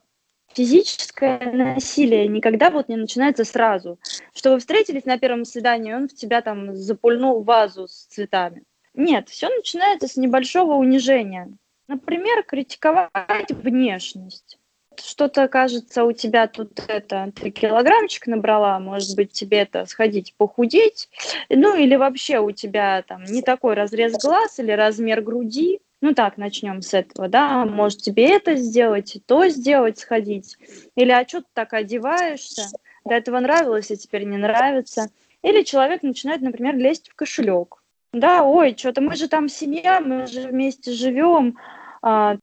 физическое 0.56 1.38
насилие 1.52 2.26
никогда 2.28 2.70
вот 2.70 2.88
не 2.88 2.96
начинается 2.96 3.44
сразу. 3.44 3.98
Что 4.34 4.52
вы 4.52 4.58
встретились 4.58 5.04
на 5.04 5.18
первом 5.18 5.44
свидании, 5.44 5.92
он 5.92 6.08
в 6.08 6.14
тебя 6.14 6.40
там 6.40 6.75
запульнул 6.75 7.42
вазу 7.42 7.86
с 7.86 8.06
цветами. 8.06 8.62
Нет, 8.94 9.28
все 9.28 9.50
начинается 9.50 10.08
с 10.08 10.16
небольшого 10.16 10.75
унижения. 10.75 11.52
Например, 11.88 12.42
критиковать 12.42 13.50
внешность. 13.50 14.58
Что-то 14.98 15.46
кажется, 15.48 16.04
у 16.04 16.12
тебя 16.12 16.46
тут 16.46 16.80
это, 16.88 17.30
ты 17.38 17.50
килограммчик 17.50 18.26
набрала, 18.26 18.80
может 18.80 19.14
быть, 19.14 19.32
тебе 19.32 19.58
это 19.58 19.84
сходить 19.84 20.32
похудеть, 20.38 21.10
ну 21.50 21.76
или 21.76 21.96
вообще 21.96 22.38
у 22.38 22.50
тебя 22.50 23.02
там 23.02 23.25
не 23.25 23.42
такой 23.42 23.75
разрез 23.75 24.14
глаз 24.14 24.58
или 24.58 24.72
размер 24.72 25.20
груди, 25.20 25.80
ну 26.00 26.14
так, 26.14 26.36
начнем 26.36 26.82
с 26.82 26.94
этого, 26.94 27.28
да, 27.28 27.64
может 27.64 28.02
тебе 28.02 28.30
это 28.30 28.56
сделать, 28.56 29.18
то 29.26 29.48
сделать, 29.48 29.98
сходить, 29.98 30.56
или 30.94 31.10
а 31.10 31.26
что 31.26 31.40
ты 31.40 31.46
так 31.52 31.72
одеваешься, 31.72 32.68
до 33.04 33.14
этого 33.14 33.40
нравилось, 33.40 33.90
а 33.90 33.96
теперь 33.96 34.24
не 34.24 34.36
нравится, 34.36 35.10
или 35.42 35.62
человек 35.62 36.02
начинает, 36.02 36.42
например, 36.42 36.76
лезть 36.76 37.08
в 37.08 37.14
кошелек, 37.14 37.82
да, 38.12 38.44
ой, 38.44 38.74
что-то 38.76 39.00
мы 39.00 39.16
же 39.16 39.28
там 39.28 39.48
семья, 39.48 40.00
мы 40.00 40.26
же 40.26 40.48
вместе 40.48 40.92
живем, 40.92 41.58
а, 42.02 42.36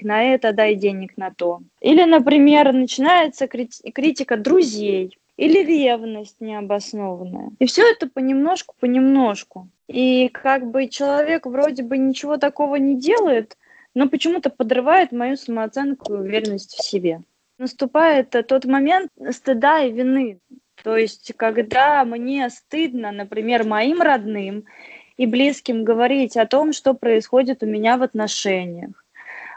на 0.00 0.22
это 0.22 0.52
дай 0.52 0.74
денег 0.74 1.16
на 1.16 1.32
то. 1.32 1.60
Или, 1.80 2.04
например, 2.04 2.72
начинается 2.72 3.48
критика 3.48 4.36
друзей, 4.36 5.18
или 5.36 5.64
ревность 5.64 6.40
необоснованная. 6.40 7.50
И 7.58 7.66
все 7.66 7.88
это 7.90 8.08
понемножку, 8.08 8.74
понемножку. 8.78 9.68
И 9.88 10.28
как 10.28 10.70
бы 10.70 10.86
человек 10.86 11.46
вроде 11.46 11.82
бы 11.82 11.96
ничего 11.96 12.36
такого 12.36 12.76
не 12.76 12.96
делает, 12.96 13.56
но 13.94 14.08
почему-то 14.08 14.50
подрывает 14.50 15.12
мою 15.12 15.36
самооценку 15.36 16.12
и 16.12 16.18
уверенность 16.18 16.74
в 16.74 16.84
себе. 16.84 17.22
Наступает 17.58 18.30
тот 18.46 18.66
момент 18.66 19.10
стыда 19.30 19.82
и 19.82 19.90
вины. 19.90 20.40
То 20.84 20.96
есть, 20.96 21.32
когда 21.36 22.04
мне 22.04 22.48
стыдно, 22.50 23.10
например, 23.10 23.64
моим 23.64 24.00
родным 24.00 24.64
и 25.16 25.26
близким 25.26 25.84
говорить 25.84 26.36
о 26.36 26.46
том, 26.46 26.72
что 26.72 26.94
происходит 26.94 27.62
у 27.62 27.66
меня 27.66 27.96
в 27.96 28.02
отношениях, 28.02 29.04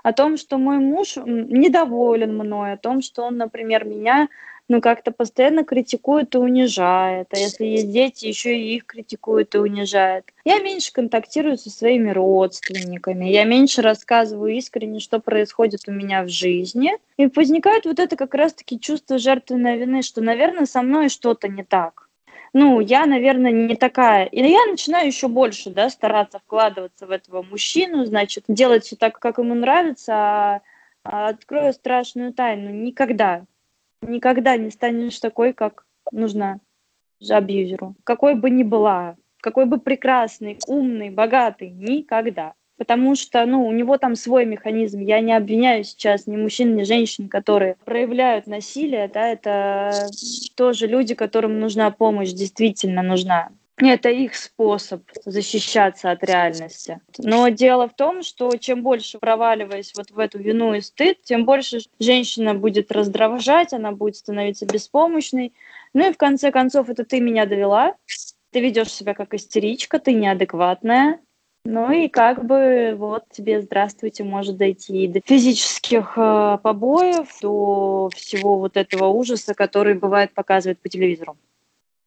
о 0.02 0.14
том, 0.14 0.38
что 0.38 0.58
мой 0.58 0.80
муж 0.80 1.18
недоволен 1.18 2.36
мной, 2.36 2.74
о 2.74 2.78
том, 2.78 3.02
что 3.02 3.24
он, 3.24 3.38
например, 3.38 3.86
меня 3.86 4.30
ну, 4.72 4.80
как-то 4.80 5.12
постоянно 5.12 5.66
критикует 5.66 6.34
и 6.34 6.38
унижает. 6.38 7.28
А 7.34 7.38
если 7.38 7.66
есть 7.66 7.92
дети, 7.92 8.28
еще 8.28 8.58
и 8.58 8.78
их 8.78 8.86
критикует 8.86 9.54
и 9.54 9.58
унижает. 9.58 10.32
Я 10.46 10.60
меньше 10.60 10.94
контактирую 10.94 11.58
со 11.58 11.70
своими 11.70 12.10
родственниками, 12.10 13.26
я 13.26 13.44
меньше 13.44 13.82
рассказываю 13.82 14.56
искренне, 14.56 15.02
что 15.02 15.20
происходит 15.20 15.82
у 15.88 15.92
меня 15.92 16.24
в 16.24 16.30
жизни. 16.30 16.94
И 17.18 17.28
возникает 17.28 17.86
вот 17.86 18.00
это 18.00 18.16
как 18.16 18.34
раз-таки 18.34 18.80
чувство 18.80 19.18
жертвенной 19.18 19.78
вины, 19.78 20.04
что, 20.04 20.22
наверное, 20.22 20.66
со 20.66 20.82
мной 20.82 21.10
что-то 21.10 21.50
не 21.50 21.64
так 21.64 22.08
ну, 22.54 22.82
я, 22.82 23.06
наверное, 23.06 23.52
не 23.54 23.76
такая. 23.76 24.26
И 24.26 24.42
я 24.42 24.66
начинаю 24.66 25.08
еще 25.08 25.30
больше, 25.30 25.70
да, 25.70 25.90
стараться 25.90 26.40
вкладываться 26.40 27.08
в 27.08 27.12
этого 27.12 27.44
мужчину, 27.44 28.04
значит, 28.04 28.44
делать 28.50 28.84
все 28.84 28.98
так, 28.98 29.20
как 29.20 29.38
ему 29.38 29.54
нравится, 29.54 30.14
а, 30.14 30.62
а 31.06 31.30
открою 31.30 31.72
страшную 31.72 32.34
тайну. 32.34 32.70
Никогда 32.72 33.46
никогда 34.02 34.58
не 34.58 34.70
станешь 34.70 35.20
такой, 35.20 35.54
как 35.54 35.86
нужна 36.12 36.60
абьюзеру. 37.30 37.96
Какой 38.04 38.36
бы 38.36 38.50
ни 38.50 38.64
была, 38.64 39.16
какой 39.42 39.66
бы 39.66 39.80
прекрасный, 39.80 40.58
умный, 40.68 41.10
богатый, 41.10 41.70
никогда. 41.70 42.54
потому 42.78 43.14
что, 43.14 43.46
ну, 43.46 43.68
у 43.68 43.72
него 43.72 44.00
там 44.00 44.16
свой 44.16 44.44
механизм. 44.44 45.02
Я 45.02 45.20
не 45.20 45.34
обвиняю 45.34 45.84
сейчас 45.84 46.26
ни 46.26 46.36
мужчин, 46.36 46.76
ни 46.76 46.82
женщин, 46.82 47.30
которые 47.30 47.76
проявляют 47.86 48.48
насилие, 48.48 49.08
да, 49.08 49.28
это 49.28 50.08
тоже 50.56 50.88
люди, 50.88 51.14
которым 51.14 51.60
нужна 51.60 51.92
помощь, 51.92 52.32
действительно 52.32 53.04
нужна. 53.04 53.52
Это 53.82 54.10
их 54.10 54.36
способ 54.36 55.02
защищаться 55.26 56.12
от 56.12 56.24
реальности. 56.24 57.02
Но 57.18 57.50
дело 57.50 57.90
в 57.90 57.96
том, 57.96 58.22
что 58.22 58.56
чем 58.58 58.84
больше 58.84 59.18
проваливаясь 59.18 59.94
вот 59.98 60.12
в 60.12 60.20
эту 60.20 60.38
вину 60.38 60.74
и 60.76 60.82
стыд, 60.82 61.22
тем 61.24 61.46
больше 61.46 61.80
женщина 62.00 62.54
будет 62.54 62.92
раздражать, 62.92 63.74
она 63.74 63.92
будет 63.92 64.18
становиться 64.18 64.66
беспомощной. 64.66 65.54
Ну 65.94 66.10
и 66.10 66.14
в 66.14 66.18
конце 66.18 66.52
концов, 66.52 66.90
это 66.90 67.04
ты 67.04 67.20
меня 67.20 67.46
довела, 67.46 67.96
ты 68.52 68.60
ведешь 68.60 68.92
себя 68.92 69.14
как 69.16 69.34
истеричка, 69.34 70.00
ты 70.00 70.14
неадекватная, 70.14 71.20
ну 71.64 71.92
и 71.92 72.08
как 72.08 72.44
бы 72.46 72.96
вот 72.98 73.26
тебе, 73.32 73.62
здравствуйте, 73.62 74.24
может 74.24 74.58
дойти 74.58 75.08
до 75.08 75.22
физических 75.24 76.14
э, 76.18 76.58
побоев, 76.62 77.28
до 77.42 78.10
всего 78.16 78.58
вот 78.58 78.78
этого 78.78 79.10
ужаса, 79.10 79.54
который 79.54 79.94
бывает 79.94 80.34
показывает 80.34 80.80
по 80.80 80.90
телевизору. 80.90 81.38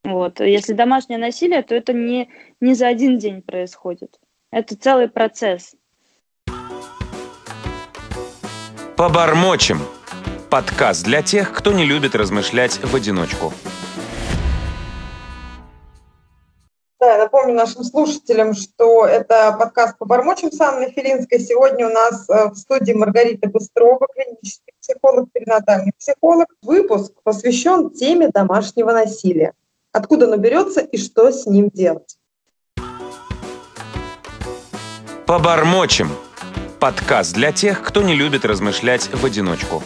Вот. 0.04 0.40
Если 0.40 0.74
домашнее 0.74 1.18
насилие, 1.18 1.62
то 1.62 1.74
это 1.74 1.94
не, 1.94 2.28
не 2.60 2.74
за 2.74 2.88
один 2.88 3.18
день 3.18 3.40
происходит. 3.40 4.20
Это 4.50 4.76
целый 4.76 5.08
процесс. 5.08 5.74
Побормочем. 8.96 9.80
Подкаст 10.50 11.04
для 11.04 11.22
тех, 11.22 11.52
кто 11.52 11.72
не 11.72 11.84
любит 11.84 12.14
размышлять 12.14 12.78
в 12.84 12.94
одиночку. 12.94 13.52
Да, 17.00 17.12
я 17.12 17.18
напомню 17.18 17.54
нашим 17.54 17.82
слушателям, 17.82 18.54
что 18.54 19.06
это 19.06 19.56
подкаст 19.58 19.98
«Побормочем» 19.98 20.52
с 20.52 20.60
Анной 20.60 20.90
Филинской. 20.92 21.40
Сегодня 21.40 21.88
у 21.88 21.90
нас 21.90 22.28
э, 22.30 22.50
в 22.50 22.54
студии 22.56 22.92
Маргарита 22.92 23.48
Быстрова, 23.48 24.06
клинический 24.14 24.72
психолог, 24.80 25.28
перинатальный 25.32 25.92
психолог. 25.98 26.46
Выпуск 26.62 27.12
посвящен 27.24 27.90
теме 27.90 28.28
домашнего 28.28 28.92
насилия. 28.92 29.54
Откуда 29.94 30.26
оно 30.26 30.36
берется 30.36 30.80
и 30.80 30.98
что 30.98 31.30
с 31.30 31.46
ним 31.46 31.70
делать? 31.72 32.18
Побормочем. 35.24 36.08
Подкаст 36.80 37.32
для 37.34 37.52
тех, 37.52 37.80
кто 37.80 38.02
не 38.02 38.14
любит 38.16 38.44
размышлять 38.44 39.08
в 39.12 39.24
одиночку. 39.24 39.82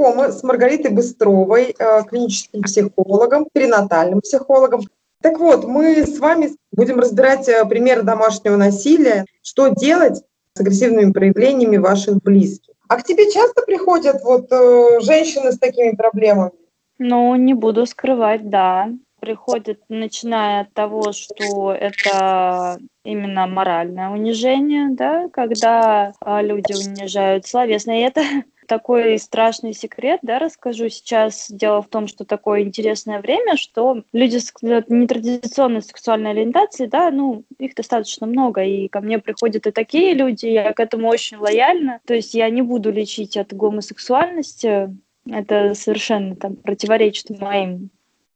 знакомы 0.00 0.32
с 0.32 0.42
Маргаритой 0.42 0.90
Быстровой, 0.90 1.74
э, 1.78 2.02
клиническим 2.04 2.62
психологом, 2.62 3.46
перинатальным 3.52 4.20
психологом. 4.20 4.82
Так 5.22 5.38
вот, 5.38 5.64
мы 5.64 6.04
с 6.04 6.18
вами 6.18 6.50
будем 6.72 6.98
разбирать 6.98 7.48
э, 7.48 7.64
примеры 7.64 8.02
домашнего 8.02 8.56
насилия, 8.56 9.24
что 9.42 9.68
делать 9.68 10.18
с 10.54 10.60
агрессивными 10.60 11.12
проявлениями 11.12 11.76
ваших 11.76 12.16
близких. 12.22 12.69
А 12.90 12.96
к 12.96 13.04
тебе 13.04 13.30
часто 13.30 13.62
приходят 13.62 14.20
вот 14.24 14.50
э, 14.50 14.98
женщины 14.98 15.52
с 15.52 15.58
такими 15.60 15.94
проблемами? 15.94 16.50
Ну, 16.98 17.36
не 17.36 17.54
буду 17.54 17.86
скрывать, 17.86 18.50
да. 18.50 18.88
Приходят, 19.20 19.78
начиная 19.88 20.62
от 20.62 20.74
того, 20.74 21.12
что 21.12 21.72
это 21.72 22.80
именно 23.04 23.46
моральное 23.46 24.10
унижение, 24.10 24.88
да, 24.90 25.28
когда 25.28 26.14
а, 26.20 26.42
люди 26.42 26.72
унижают 26.72 27.46
словесно. 27.46 27.92
И 27.92 28.02
это 28.02 28.22
такой 28.70 29.18
страшный 29.18 29.72
секрет, 29.72 30.20
да, 30.22 30.38
расскажу 30.38 30.88
сейчас. 30.88 31.50
Дело 31.50 31.82
в 31.82 31.88
том, 31.88 32.06
что 32.06 32.24
такое 32.24 32.62
интересное 32.62 33.20
время, 33.20 33.56
что 33.56 34.04
люди 34.12 34.36
с 34.36 34.54
нетрадиционной 34.62 35.82
сексуальной 35.82 36.30
ориентацией, 36.30 36.88
да, 36.88 37.10
ну, 37.10 37.42
их 37.58 37.74
достаточно 37.74 38.28
много, 38.28 38.62
и 38.62 38.86
ко 38.86 39.00
мне 39.00 39.18
приходят 39.18 39.66
и 39.66 39.72
такие 39.72 40.14
люди, 40.14 40.46
я 40.46 40.72
к 40.72 40.78
этому 40.78 41.08
очень 41.08 41.38
лояльна, 41.38 41.98
то 42.06 42.14
есть 42.14 42.32
я 42.32 42.48
не 42.48 42.62
буду 42.62 42.92
лечить 42.92 43.36
от 43.36 43.52
гомосексуальности, 43.52 44.96
это 45.28 45.74
совершенно 45.74 46.36
там 46.36 46.54
противоречит 46.54 47.40
моим 47.40 47.90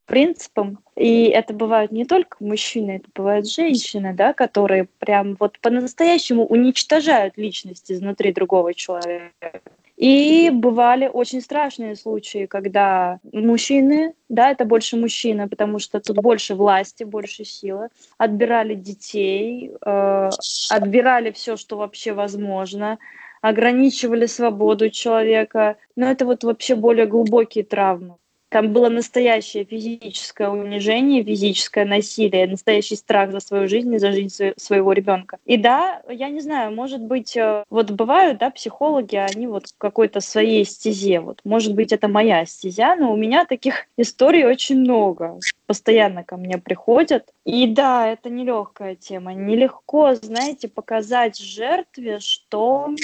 принципам. 0.04 0.80
И 0.96 1.26
это 1.26 1.54
бывают 1.54 1.92
не 1.92 2.04
только 2.04 2.38
мужчины, 2.40 2.96
это 2.96 3.08
бывают 3.14 3.48
женщины, 3.48 4.12
да, 4.14 4.32
которые 4.32 4.88
прям 4.98 5.36
вот 5.38 5.60
по-настоящему 5.60 6.44
уничтожают 6.44 7.36
личность 7.36 7.92
изнутри 7.92 8.32
другого 8.32 8.74
человека. 8.74 9.62
И 9.96 10.50
бывали 10.50 11.08
очень 11.12 11.40
страшные 11.40 11.94
случаи, 11.94 12.46
когда 12.46 13.20
мужчины, 13.32 14.14
да, 14.28 14.50
это 14.50 14.64
больше 14.64 14.96
мужчины, 14.96 15.48
потому 15.48 15.78
что 15.78 16.00
тут 16.00 16.16
больше 16.16 16.56
власти, 16.56 17.04
больше 17.04 17.44
силы, 17.44 17.90
отбирали 18.18 18.74
детей, 18.74 19.70
э, 19.84 20.30
отбирали 20.70 21.30
все, 21.30 21.56
что 21.56 21.76
вообще 21.76 22.12
возможно, 22.12 22.98
ограничивали 23.40 24.26
свободу 24.26 24.90
человека. 24.90 25.76
Но 25.94 26.10
это 26.10 26.24
вот 26.26 26.42
вообще 26.42 26.74
более 26.74 27.06
глубокие 27.06 27.62
травмы. 27.62 28.16
Там 28.54 28.72
было 28.72 28.88
настоящее 28.88 29.64
физическое 29.64 30.48
унижение, 30.48 31.24
физическое 31.24 31.84
насилие, 31.84 32.46
настоящий 32.46 32.94
страх 32.94 33.32
за 33.32 33.40
свою 33.40 33.66
жизнь 33.66 33.92
и 33.92 33.98
за 33.98 34.12
жизнь 34.12 34.52
своего 34.56 34.92
ребенка. 34.92 35.38
И 35.44 35.56
да, 35.56 36.02
я 36.08 36.28
не 36.28 36.38
знаю, 36.38 36.72
может 36.72 37.00
быть, 37.02 37.36
э, 37.36 37.64
вот 37.68 37.90
бывают, 37.90 38.38
да, 38.38 38.50
психологи, 38.50 39.16
они 39.16 39.48
вот 39.48 39.70
в 39.70 39.76
какой-то 39.76 40.20
своей 40.20 40.64
стезе, 40.64 41.18
вот, 41.18 41.40
может 41.42 41.74
быть, 41.74 41.90
это 41.90 42.06
моя 42.06 42.46
стезя, 42.46 42.94
но 42.94 43.12
у 43.12 43.16
меня 43.16 43.44
таких 43.44 43.86
историй 43.96 44.46
очень 44.46 44.78
много. 44.78 45.40
Постоянно 45.66 46.22
ко 46.22 46.36
мне 46.36 46.56
приходят. 46.56 47.28
И 47.44 47.66
да, 47.66 48.06
это 48.06 48.30
нелегкая 48.30 48.94
тема. 48.94 49.34
Нелегко, 49.34 50.14
знаете, 50.14 50.68
показать 50.68 51.40
жертве, 51.40 52.20
что 52.20 52.94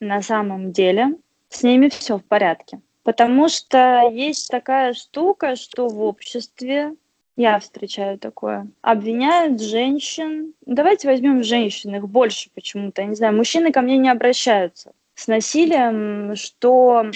на 0.00 0.20
самом 0.20 0.70
деле 0.70 1.14
с 1.48 1.62
ними 1.62 1.88
все 1.88 2.18
в 2.18 2.24
порядке. 2.24 2.82
Потому 3.02 3.48
что 3.48 4.08
есть 4.12 4.48
такая 4.48 4.92
штука, 4.94 5.56
что 5.56 5.88
в 5.88 6.00
обществе, 6.02 6.94
я 7.36 7.58
встречаю 7.58 8.18
такое, 8.18 8.68
обвиняют 8.80 9.60
женщин. 9.60 10.54
Давайте 10.66 11.08
возьмем 11.08 11.42
женщин, 11.42 11.94
их 11.94 12.08
больше 12.08 12.50
почему-то. 12.54 13.02
Я 13.02 13.08
не 13.08 13.14
знаю, 13.14 13.36
мужчины 13.36 13.72
ко 13.72 13.80
мне 13.80 13.96
не 13.96 14.08
обращаются 14.08 14.92
с 15.14 15.26
насилием, 15.26 16.34
что 16.36 17.06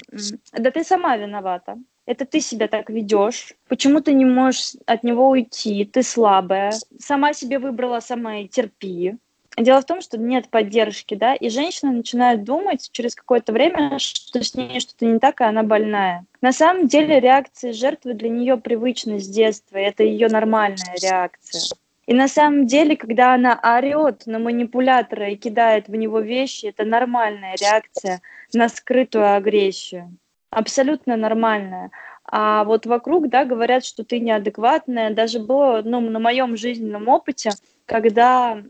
да 0.53 0.71
ты 0.71 0.83
сама 0.83 1.17
виновата. 1.17 1.77
Это 2.05 2.25
ты 2.25 2.39
себя 2.39 2.67
так 2.69 2.89
ведешь. 2.89 3.53
Почему 3.67 3.99
ты 3.99 4.13
не 4.13 4.23
можешь 4.23 4.75
от 4.85 5.03
него 5.03 5.29
уйти? 5.29 5.83
Ты 5.83 6.03
слабая. 6.03 6.71
Сама 6.99 7.33
себе 7.33 7.59
выбрала, 7.59 7.99
сама 7.99 8.37
и 8.37 8.47
терпи. 8.47 9.17
Дело 9.57 9.81
в 9.81 9.85
том, 9.85 10.01
что 10.01 10.19
нет 10.19 10.49
поддержки, 10.49 11.15
да, 11.15 11.33
и 11.33 11.49
женщина 11.49 11.91
начинает 11.91 12.43
думать 12.43 12.89
через 12.91 13.15
какое-то 13.15 13.51
время, 13.51 13.97
что 13.97 14.43
с 14.43 14.53
ней 14.53 14.79
что-то 14.79 15.07
не 15.07 15.17
так, 15.17 15.41
и 15.41 15.45
она 15.45 15.63
больная. 15.63 16.25
На 16.41 16.51
самом 16.51 16.87
деле 16.87 17.19
реакции 17.19 17.71
жертвы 17.71 18.13
для 18.13 18.29
нее 18.29 18.57
привычны 18.57 19.19
с 19.19 19.27
детства, 19.27 19.77
это 19.77 20.03
ее 20.03 20.27
нормальная 20.27 20.95
реакция. 21.01 21.75
И 22.05 22.13
на 22.13 22.27
самом 22.27 22.67
деле, 22.67 22.95
когда 22.95 23.33
она 23.33 23.59
орет 23.61 24.27
на 24.27 24.37
манипулятора 24.37 25.29
и 25.29 25.35
кидает 25.35 25.87
в 25.87 25.95
него 25.95 26.19
вещи, 26.19 26.67
это 26.67 26.85
нормальная 26.85 27.55
реакция 27.59 28.21
на 28.53 28.69
скрытую 28.69 29.35
агрессию. 29.35 30.15
Абсолютно 30.51 31.17
нормальная. 31.17 31.89
А 32.23 32.63
вот 32.63 32.85
вокруг, 32.85 33.29
да, 33.29 33.43
говорят, 33.43 33.83
что 33.83 34.03
ты 34.03 34.19
неадекватная. 34.19 35.13
Даже 35.13 35.39
было, 35.39 35.81
ну, 35.83 35.99
на 35.99 36.19
моем 36.19 36.55
жизненном 36.55 37.07
опыте, 37.07 37.51
когда 37.85 38.61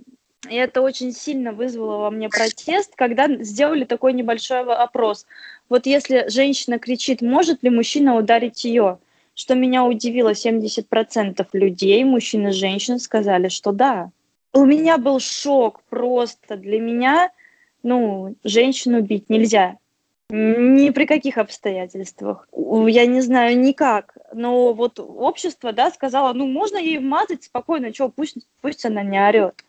и 0.49 0.55
это 0.55 0.81
очень 0.81 1.11
сильно 1.13 1.51
вызвало 1.51 1.97
во 1.97 2.11
мне 2.11 2.29
протест, 2.29 2.95
когда 2.95 3.27
сделали 3.43 3.85
такой 3.85 4.13
небольшой 4.13 4.61
опрос. 4.61 5.25
Вот 5.67 5.85
если 5.85 6.29
женщина 6.29 6.79
кричит, 6.79 7.21
может 7.21 7.63
ли 7.63 7.69
мужчина 7.69 8.15
ударить 8.15 8.63
ее? 8.63 8.99
Что 9.33 9.55
меня 9.55 9.83
удивило, 9.83 10.31
70% 10.31 11.47
людей, 11.53 12.03
мужчин 12.03 12.47
и 12.47 12.51
женщин, 12.51 12.99
сказали, 12.99 13.49
что 13.49 13.71
да. 13.71 14.11
У 14.53 14.65
меня 14.65 14.97
был 14.97 15.19
шок 15.19 15.81
просто. 15.89 16.55
Для 16.55 16.79
меня, 16.79 17.31
ну, 17.83 18.35
женщину 18.43 19.01
бить 19.01 19.29
нельзя. 19.29 19.77
Ни 20.29 20.89
при 20.89 21.05
каких 21.05 21.37
обстоятельствах. 21.37 22.49
Я 22.53 23.05
не 23.05 23.21
знаю 23.21 23.57
никак. 23.57 24.17
Но 24.33 24.73
вот 24.73 24.99
общество, 24.99 25.71
да, 25.71 25.89
сказало, 25.89 26.33
ну, 26.33 26.45
можно 26.47 26.75
ей 26.75 26.99
мазать 26.99 27.45
спокойно, 27.45 27.93
что, 27.93 28.09
пусть, 28.09 28.45
пусть 28.59 28.85
она 28.85 29.03
не 29.03 29.17
орет. 29.17 29.63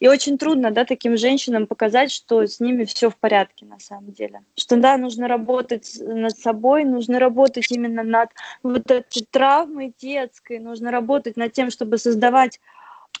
И 0.00 0.08
очень 0.08 0.38
трудно, 0.38 0.70
да, 0.70 0.86
таким 0.86 1.18
женщинам 1.18 1.66
показать, 1.66 2.10
что 2.10 2.46
с 2.46 2.60
ними 2.60 2.84
все 2.84 3.10
в 3.10 3.16
порядке 3.16 3.66
на 3.66 3.78
самом 3.78 4.12
деле. 4.12 4.40
Что, 4.56 4.76
да, 4.76 4.96
нужно 4.96 5.28
работать 5.28 5.98
над 6.00 6.38
собой, 6.38 6.84
нужно 6.84 7.18
работать 7.18 7.70
именно 7.70 8.02
над 8.02 8.30
вот 8.62 8.90
этой 8.90 9.26
травмой 9.30 9.92
детской, 10.00 10.60
нужно 10.60 10.90
работать 10.90 11.36
над 11.36 11.52
тем, 11.52 11.70
чтобы 11.70 11.98
создавать 11.98 12.58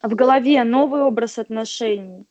в 0.02 0.14
голове 0.14 0.64
новый 0.64 1.02
образ 1.02 1.38
отношений 1.38 2.24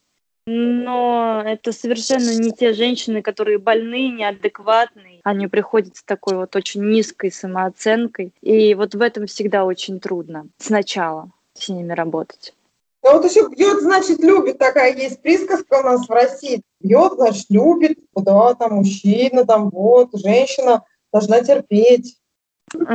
но 0.52 1.44
это 1.46 1.72
совершенно 1.72 2.36
не 2.36 2.52
те 2.52 2.74
женщины, 2.74 3.22
которые 3.22 3.60
больны, 3.60 4.10
неадекватные. 4.10 5.22
Они 5.24 5.46
приходят 5.46 5.96
с 5.96 6.04
такой 6.04 6.38
вот 6.38 6.56
очень 6.56 6.84
низкой 6.84 7.32
самооценкой. 7.32 8.34
И 8.42 8.74
вот 8.74 8.96
в 8.96 9.02
этом 9.02 9.28
всегда 9.28 9.66
очень 9.66 10.00
трудно 10.00 10.48
сначала 10.58 11.30
с 11.54 11.70
ними 11.70 11.94
работать. 11.94 12.56
Ну 13.04 13.14
вот 13.14 13.30
еще 13.30 13.48
бьет, 13.48 13.82
значит, 13.82 14.20
любит. 14.20 14.58
Такая 14.58 14.96
есть 14.96 15.22
присказка 15.22 15.82
у 15.82 15.84
нас 15.84 16.08
в 16.08 16.12
России. 16.12 16.64
Бьет, 16.82 17.14
значит, 17.14 17.46
любит. 17.50 18.00
Да, 18.16 18.56
там 18.56 18.78
мужчина, 18.78 19.46
там 19.46 19.70
вот, 19.70 20.10
женщина 20.14 20.84
должна 21.14 21.42
терпеть. 21.42 22.18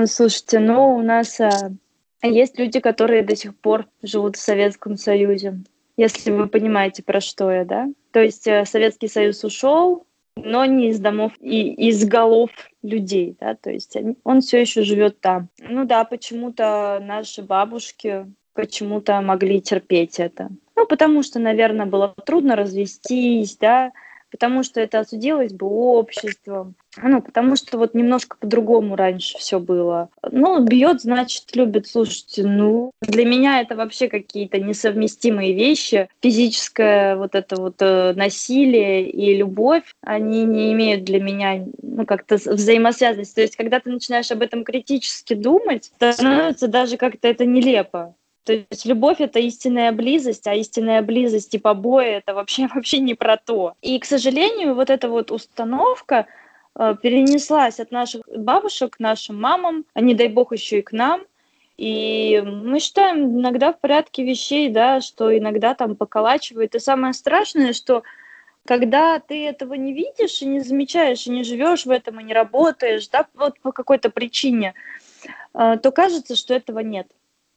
Слушайте, 0.07 0.59
ну 0.59 0.97
у 0.97 1.03
нас 1.03 1.41
а, 1.41 1.71
есть 2.23 2.59
люди, 2.59 2.81
которые 2.81 3.23
до 3.23 3.37
сих 3.37 3.57
пор 3.57 3.87
живут 4.03 4.37
в 4.37 4.41
Советском 4.41 4.97
Союзе. 4.97 5.63
Если 5.97 6.31
вы 6.31 6.49
понимаете, 6.49 7.03
про 7.03 7.21
что 7.21 7.51
я, 7.51 7.65
да? 7.65 7.89
То 8.11 8.21
есть 8.21 8.47
э, 8.47 8.65
Советский 8.65 9.09
Союз 9.09 9.45
ушел, 9.45 10.07
но 10.37 10.65
не 10.65 10.89
из 10.89 10.99
домов 10.99 11.33
и 11.41 11.73
из 11.89 12.05
голов 12.05 12.51
людей, 12.83 13.37
да, 13.41 13.55
то 13.55 13.71
есть 13.71 13.95
они, 13.97 14.17
он 14.25 14.41
все 14.41 14.61
еще 14.61 14.83
живет 14.83 15.21
там. 15.21 15.49
Ну 15.61 15.85
да, 15.85 16.05
почему-то 16.05 17.01
наши 17.03 17.43
бабушки 17.43 18.27
почему-то 18.53 19.21
могли 19.21 19.61
терпеть 19.61 20.19
это. 20.19 20.49
Ну, 20.77 20.87
потому 20.87 21.23
что, 21.23 21.39
наверное, 21.39 21.87
было 21.87 22.15
трудно 22.25 22.57
развестись, 22.57 23.57
да, 23.57 23.93
потому 24.35 24.65
что 24.65 24.81
это 24.81 24.99
осудилось 24.99 25.53
бы 25.53 25.65
обществом, 25.69 26.75
ну, 27.01 27.23
потому 27.23 27.55
что 27.55 27.79
вот 27.79 27.95
немножко 27.95 28.37
по-другому 28.37 28.97
раньше 28.97 29.39
все 29.39 29.61
было. 29.61 30.09
Ну, 30.29 30.59
бьет, 30.65 31.03
значит, 31.03 31.55
любит. 31.55 31.87
Слушайте, 31.87 32.45
ну, 32.45 32.91
для 33.01 33.25
меня 33.25 33.61
это 33.61 33.77
вообще 33.77 34.09
какие-то 34.09 34.59
несовместимые 34.59 35.53
вещи. 35.53 36.09
Физическое 36.21 37.15
вот 37.15 37.37
это 37.37 37.55
вот 37.61 37.77
э, 37.79 38.13
насилие 38.17 39.09
и 39.09 39.37
любовь, 39.37 39.85
они 40.01 40.43
не 40.43 40.73
имеют 40.73 41.05
для 41.05 41.21
меня, 41.21 41.65
ну, 41.81 42.05
как-то 42.05 42.35
взаимосвязанности. 42.35 43.37
То 43.37 43.43
есть, 43.43 43.55
когда 43.55 43.79
ты 43.79 43.89
начинаешь 43.89 44.33
об 44.33 44.43
этом 44.43 44.65
критически 44.65 45.35
думать, 45.35 45.93
становится 45.97 46.67
даже 46.67 46.97
как-то 46.97 47.29
это 47.29 47.47
нелепо. 47.47 48.17
То 48.45 48.53
есть 48.53 48.85
любовь— 48.85 49.17
это 49.21 49.39
истинная 49.39 49.91
близость, 49.93 50.47
а 50.47 50.55
истинная 50.55 51.01
близость 51.03 51.55
и 51.55 51.59
побои— 51.59 52.07
это 52.19 52.35
вообще, 52.35 52.69
вообще 52.75 52.99
не 52.99 53.15
про 53.15 53.37
то. 53.37 53.75
И, 53.81 53.99
к 53.99 54.05
сожалению, 54.05 54.75
вот 54.75 54.91
эта 54.91 55.09
вот 55.09 55.31
установка 55.31 56.27
э, 56.75 56.95
перенеслась 57.03 57.81
от 57.81 57.91
наших 57.91 58.23
бабушек 58.29 58.97
к 58.97 59.01
нашим 59.01 59.41
мамам, 59.41 59.87
а 59.95 60.01
не 60.01 60.15
дай 60.15 60.29
бог 60.29 60.53
еще 60.53 60.81
и 60.81 60.83
к 60.83 60.93
нам. 60.93 61.23
И 61.77 62.41
мы 62.45 62.79
считаем 62.79 63.41
иногда 63.41 63.73
в 63.73 63.81
порядке 63.81 64.23
вещей, 64.23 64.69
да, 64.69 65.01
что 65.01 65.37
иногда 65.37 65.75
там 65.75 65.97
поколачивает. 65.97 66.75
И 66.75 66.79
самое 66.79 67.15
страшное, 67.15 67.73
что 67.73 68.05
когда 68.67 69.19
ты 69.19 69.47
этого 69.47 69.75
не 69.75 69.93
видишь 69.93 70.41
и 70.43 70.47
не 70.47 70.61
замечаешь, 70.61 71.27
и 71.27 71.31
не 71.31 71.45
живешь 71.45 71.87
в 71.87 71.91
этом, 71.91 72.21
и 72.21 72.25
не 72.25 72.35
работаешь, 72.35 73.09
да, 73.09 73.27
вот 73.35 73.59
по 73.61 73.73
какой-то 73.73 74.11
причине, 74.11 74.75
э, 75.55 75.79
то 75.83 75.91
кажется, 75.91 76.37
что 76.37 76.55
этого 76.55 76.81
нет. 76.81 77.09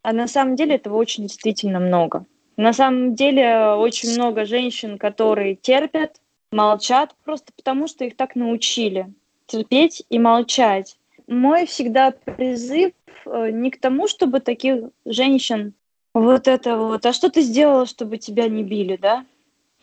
А 0.08 0.14
на 0.14 0.28
самом 0.30 0.56
деле 0.56 0.76
этого 0.76 0.96
очень 0.96 1.24
действительно 1.24 1.82
много. 1.82 2.26
На 2.56 2.72
самом 2.72 3.14
деле 3.14 3.74
очень 3.74 4.14
много 4.14 4.46
женщин, 4.46 4.98
которые 4.98 5.58
терпят, 5.58 6.22
молчат 6.50 7.14
просто 7.26 7.52
потому, 7.54 7.88
что 7.88 8.06
их 8.06 8.16
так 8.16 8.38
научили 8.38 9.14
терпеть 9.48 10.06
и 10.10 10.18
молчать. 10.18 10.98
Мой 11.28 11.66
всегда 11.66 12.12
призыв 12.12 12.94
э, 13.26 13.50
не 13.52 13.70
к 13.70 13.82
тому, 13.82 14.08
чтобы 14.08 14.40
таких 14.40 14.86
женщин 15.04 15.74
вот 16.14 16.48
это 16.48 16.78
вот, 16.78 17.06
а 17.06 17.12
что 17.12 17.30
ты 17.30 17.42
сделала, 17.42 17.86
чтобы 17.86 18.18
тебя 18.18 18.48
не 18.48 18.64
били, 18.64 18.96
да? 18.96 19.26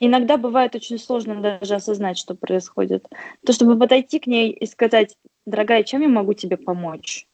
Иногда 0.01 0.39
бывает 0.39 0.75
очень 0.75 0.99
сложно 0.99 1.43
даже 1.43 1.75
осознать, 1.75 2.17
что 2.17 2.35
происходит. 2.35 3.07
То, 3.45 3.53
чтобы 3.53 3.79
подойти 3.79 4.21
к 4.21 4.27
ней 4.27 4.53
и 4.53 4.65
сказать, 4.65 5.19
дорогая, 5.45 5.83
чем 5.83 6.01
я 6.01 6.09
могу 6.09 6.33
тебе 6.33 6.57
помочь? 6.57 7.27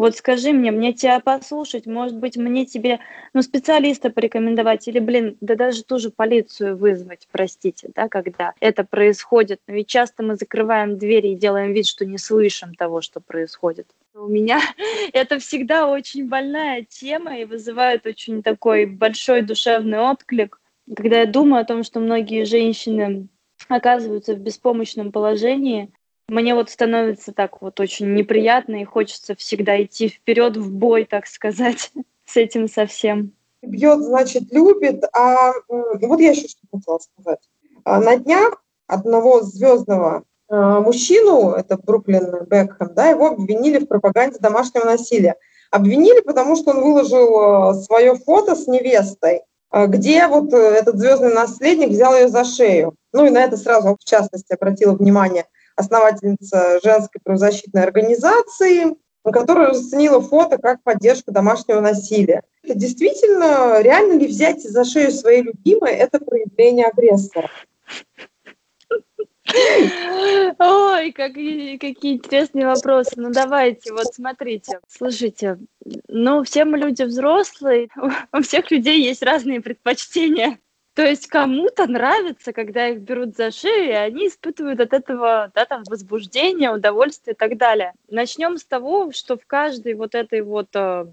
Вот 0.00 0.16
скажи 0.16 0.54
мне, 0.54 0.70
мне 0.70 0.94
тебя 0.94 1.20
послушать, 1.20 1.84
может 1.84 2.16
быть, 2.16 2.38
мне 2.38 2.64
тебе, 2.64 3.00
ну, 3.34 3.42
специалиста 3.42 4.08
порекомендовать 4.08 4.88
или, 4.88 4.98
блин, 4.98 5.36
да 5.42 5.56
даже 5.56 5.84
ту 5.84 5.98
же 5.98 6.08
полицию 6.08 6.78
вызвать, 6.78 7.28
простите, 7.30 7.90
да, 7.94 8.08
когда 8.08 8.54
это 8.60 8.82
происходит. 8.82 9.60
Но 9.66 9.74
ведь 9.74 9.88
часто 9.88 10.22
мы 10.22 10.36
закрываем 10.36 10.96
двери 10.96 11.28
и 11.28 11.34
делаем 11.34 11.74
вид, 11.74 11.86
что 11.86 12.06
не 12.06 12.16
слышим 12.16 12.74
того, 12.74 13.02
что 13.02 13.20
происходит. 13.20 13.88
У 14.14 14.26
меня 14.26 14.62
это 15.12 15.38
всегда 15.38 15.86
очень 15.86 16.30
больная 16.30 16.86
тема 16.88 17.36
и 17.36 17.44
вызывает 17.44 18.06
очень 18.06 18.42
такой 18.42 18.86
большой 18.86 19.42
душевный 19.42 19.98
отклик, 19.98 20.62
когда 20.96 21.20
я 21.20 21.26
думаю 21.26 21.60
о 21.60 21.66
том, 21.66 21.82
что 21.82 22.00
многие 22.00 22.44
женщины 22.44 23.28
оказываются 23.68 24.32
в 24.32 24.38
беспомощном 24.38 25.12
положении, 25.12 25.92
мне 26.30 26.54
вот 26.54 26.70
становится 26.70 27.32
так 27.32 27.60
вот 27.60 27.80
очень 27.80 28.14
неприятно 28.14 28.80
и 28.80 28.84
хочется 28.84 29.34
всегда 29.34 29.82
идти 29.82 30.08
вперед 30.08 30.56
в 30.56 30.72
бой, 30.72 31.04
так 31.04 31.26
сказать, 31.26 31.90
с 32.24 32.36
этим 32.36 32.68
совсем. 32.68 33.32
Бьет, 33.62 34.00
значит, 34.00 34.44
любит. 34.52 35.02
А 35.12 35.52
вот 35.68 36.20
я 36.20 36.30
еще 36.30 36.48
что 36.48 36.60
хотела 36.72 36.98
сказать. 36.98 37.40
А, 37.84 38.00
на 38.00 38.16
днях 38.16 38.62
одного 38.86 39.42
звездного 39.42 40.22
а, 40.48 40.80
мужчину, 40.80 41.50
это 41.50 41.76
Бруклин 41.76 42.46
Бекхэм, 42.48 42.94
да, 42.94 43.08
его 43.08 43.26
обвинили 43.26 43.78
в 43.78 43.86
пропаганде 43.86 44.38
домашнего 44.38 44.84
насилия. 44.84 45.34
Обвинили, 45.70 46.20
потому 46.20 46.56
что 46.56 46.70
он 46.70 46.80
выложил 46.80 47.38
а, 47.38 47.74
свое 47.74 48.14
фото 48.14 48.54
с 48.54 48.66
невестой, 48.66 49.42
где 49.72 50.26
вот 50.26 50.52
э, 50.52 50.56
этот 50.56 50.98
звездный 50.98 51.32
наследник 51.32 51.90
взял 51.90 52.12
ее 52.16 52.28
за 52.28 52.44
шею. 52.44 52.96
Ну 53.12 53.26
и 53.26 53.30
на 53.30 53.44
это 53.44 53.56
сразу, 53.56 53.96
в 54.00 54.04
частности, 54.04 54.52
обратила 54.52 54.94
внимание– 54.94 55.46
основательница 55.80 56.80
женской 56.82 57.20
правозащитной 57.22 57.82
организации, 57.82 58.96
которая 59.24 59.68
расценила 59.68 60.20
фото 60.20 60.58
как 60.58 60.82
поддержку 60.82 61.32
домашнего 61.32 61.80
насилия. 61.80 62.42
Это 62.62 62.74
действительно, 62.74 63.80
реально 63.82 64.18
ли 64.18 64.26
взять 64.26 64.62
за 64.62 64.84
шею 64.84 65.10
своей 65.10 65.42
любимой, 65.42 65.92
это 65.92 66.18
проявление 66.18 66.86
агрессора? 66.86 67.50
Ой, 70.58 71.12
какие, 71.12 71.76
какие 71.76 72.14
интересные 72.14 72.66
вопросы. 72.66 73.12
Ну 73.16 73.30
давайте, 73.32 73.92
вот 73.92 74.14
смотрите. 74.14 74.78
Слушайте, 74.88 75.58
ну 76.08 76.44
все 76.44 76.64
мы 76.64 76.78
люди 76.78 77.02
взрослые, 77.02 77.88
у 78.32 78.42
всех 78.42 78.70
людей 78.70 79.02
есть 79.02 79.22
разные 79.22 79.60
предпочтения. 79.60 80.58
То 80.94 81.02
есть 81.02 81.28
кому-то 81.28 81.86
нравится, 81.86 82.52
когда 82.52 82.88
их 82.88 83.00
берут 83.00 83.36
за 83.36 83.52
шею, 83.52 83.90
и 83.90 83.92
они 83.92 84.26
испытывают 84.26 84.80
от 84.80 84.92
этого 84.92 85.50
да, 85.54 85.64
там, 85.64 85.84
возбуждение, 85.88 86.74
удовольствие 86.74 87.34
и 87.34 87.36
так 87.36 87.56
далее. 87.56 87.92
Начнем 88.08 88.56
с 88.56 88.64
того, 88.64 89.12
что 89.12 89.36
в 89.36 89.46
каждой 89.46 89.94
вот 89.94 90.14
этой 90.14 90.42
вот 90.42 90.68
э, 90.74 91.06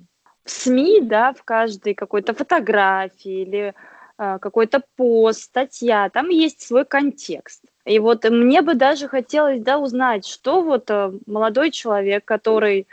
СМИ, 0.45 1.01
да, 1.01 1.33
в 1.33 1.43
каждой 1.43 1.93
какой-то 1.93 2.33
фотографии 2.33 3.43
или 3.43 3.75
э, 4.17 4.37
какой-то 4.41 4.81
пост, 4.95 5.43
статья, 5.43 6.09
там 6.09 6.29
есть 6.29 6.61
свой 6.61 6.83
контекст. 6.83 7.61
И 7.85 7.99
вот 7.99 8.25
мне 8.25 8.63
бы 8.63 8.73
даже 8.73 9.07
хотелось 9.07 9.61
да, 9.61 9.77
узнать, 9.77 10.25
что 10.25 10.63
вот 10.63 10.89
э, 10.89 11.11
молодой 11.27 11.69
человек, 11.69 12.25
который 12.25 12.87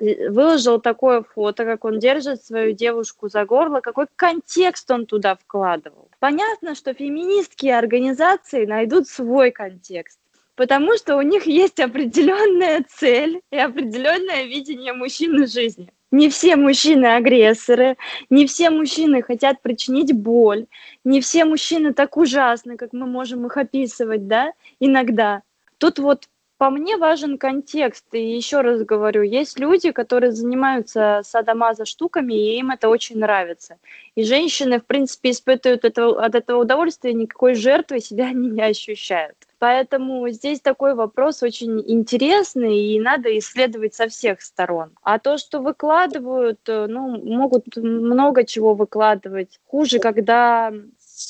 выложил 0.00 0.80
такое 0.80 1.22
фото, 1.22 1.64
как 1.64 1.84
он 1.84 1.98
держит 1.98 2.44
свою 2.44 2.72
девушку 2.72 3.28
за 3.28 3.44
горло, 3.44 3.80
какой 3.80 4.06
контекст 4.16 4.90
он 4.90 5.06
туда 5.06 5.34
вкладывал. 5.34 6.08
Понятно, 6.18 6.74
что 6.74 6.94
феминистские 6.94 7.78
организации 7.78 8.66
найдут 8.66 9.08
свой 9.08 9.50
контекст, 9.50 10.18
потому 10.54 10.96
что 10.96 11.16
у 11.16 11.22
них 11.22 11.46
есть 11.46 11.80
определенная 11.80 12.84
цель 12.88 13.40
и 13.50 13.58
определенное 13.58 14.44
видение 14.44 14.92
мужчины 14.92 15.46
жизни. 15.46 15.88
Не 16.10 16.28
все 16.28 16.56
мужчины 16.56 17.06
агрессоры, 17.06 17.96
не 18.30 18.46
все 18.46 18.70
мужчины 18.70 19.22
хотят 19.22 19.62
причинить 19.62 20.12
боль, 20.12 20.66
не 21.04 21.20
все 21.20 21.44
мужчины 21.44 21.92
так 21.94 22.16
ужасны, 22.16 22.76
как 22.76 22.92
мы 22.92 23.06
можем 23.06 23.46
их 23.46 23.56
описывать, 23.56 24.26
да, 24.26 24.52
иногда. 24.80 25.42
Тут 25.78 26.00
вот 26.00 26.28
по 26.60 26.68
мне 26.68 26.98
важен 26.98 27.38
контекст. 27.38 28.04
И 28.12 28.36
еще 28.36 28.60
раз 28.60 28.82
говорю, 28.82 29.22
есть 29.22 29.58
люди, 29.58 29.92
которые 29.92 30.32
занимаются 30.32 31.22
садомаза 31.24 31.86
штуками, 31.86 32.34
и 32.34 32.58
им 32.58 32.70
это 32.70 32.90
очень 32.90 33.18
нравится. 33.18 33.78
И 34.14 34.24
женщины, 34.24 34.78
в 34.78 34.84
принципе, 34.84 35.30
испытывают 35.30 35.86
это, 35.86 36.08
от 36.22 36.34
этого 36.34 36.60
удовольствия, 36.60 37.14
никакой 37.14 37.54
жертвы 37.54 38.00
себя 38.00 38.30
не 38.34 38.60
ощущают. 38.60 39.36
Поэтому 39.58 40.28
здесь 40.28 40.60
такой 40.60 40.94
вопрос 40.94 41.42
очень 41.42 41.82
интересный, 41.90 42.78
и 42.78 43.00
надо 43.00 43.38
исследовать 43.38 43.94
со 43.94 44.08
всех 44.08 44.42
сторон. 44.42 44.90
А 45.02 45.18
то, 45.18 45.38
что 45.38 45.60
выкладывают, 45.60 46.60
э, 46.68 46.86
ну, 46.90 47.24
могут 47.24 47.74
много 47.78 48.44
чего 48.44 48.74
выкладывать. 48.74 49.58
Хуже, 49.66 49.98
когда 49.98 50.70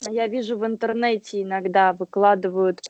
я 0.08 0.26
вижу 0.26 0.58
в 0.58 0.66
интернете 0.66 1.42
иногда 1.42 1.92
выкладывают 1.92 2.80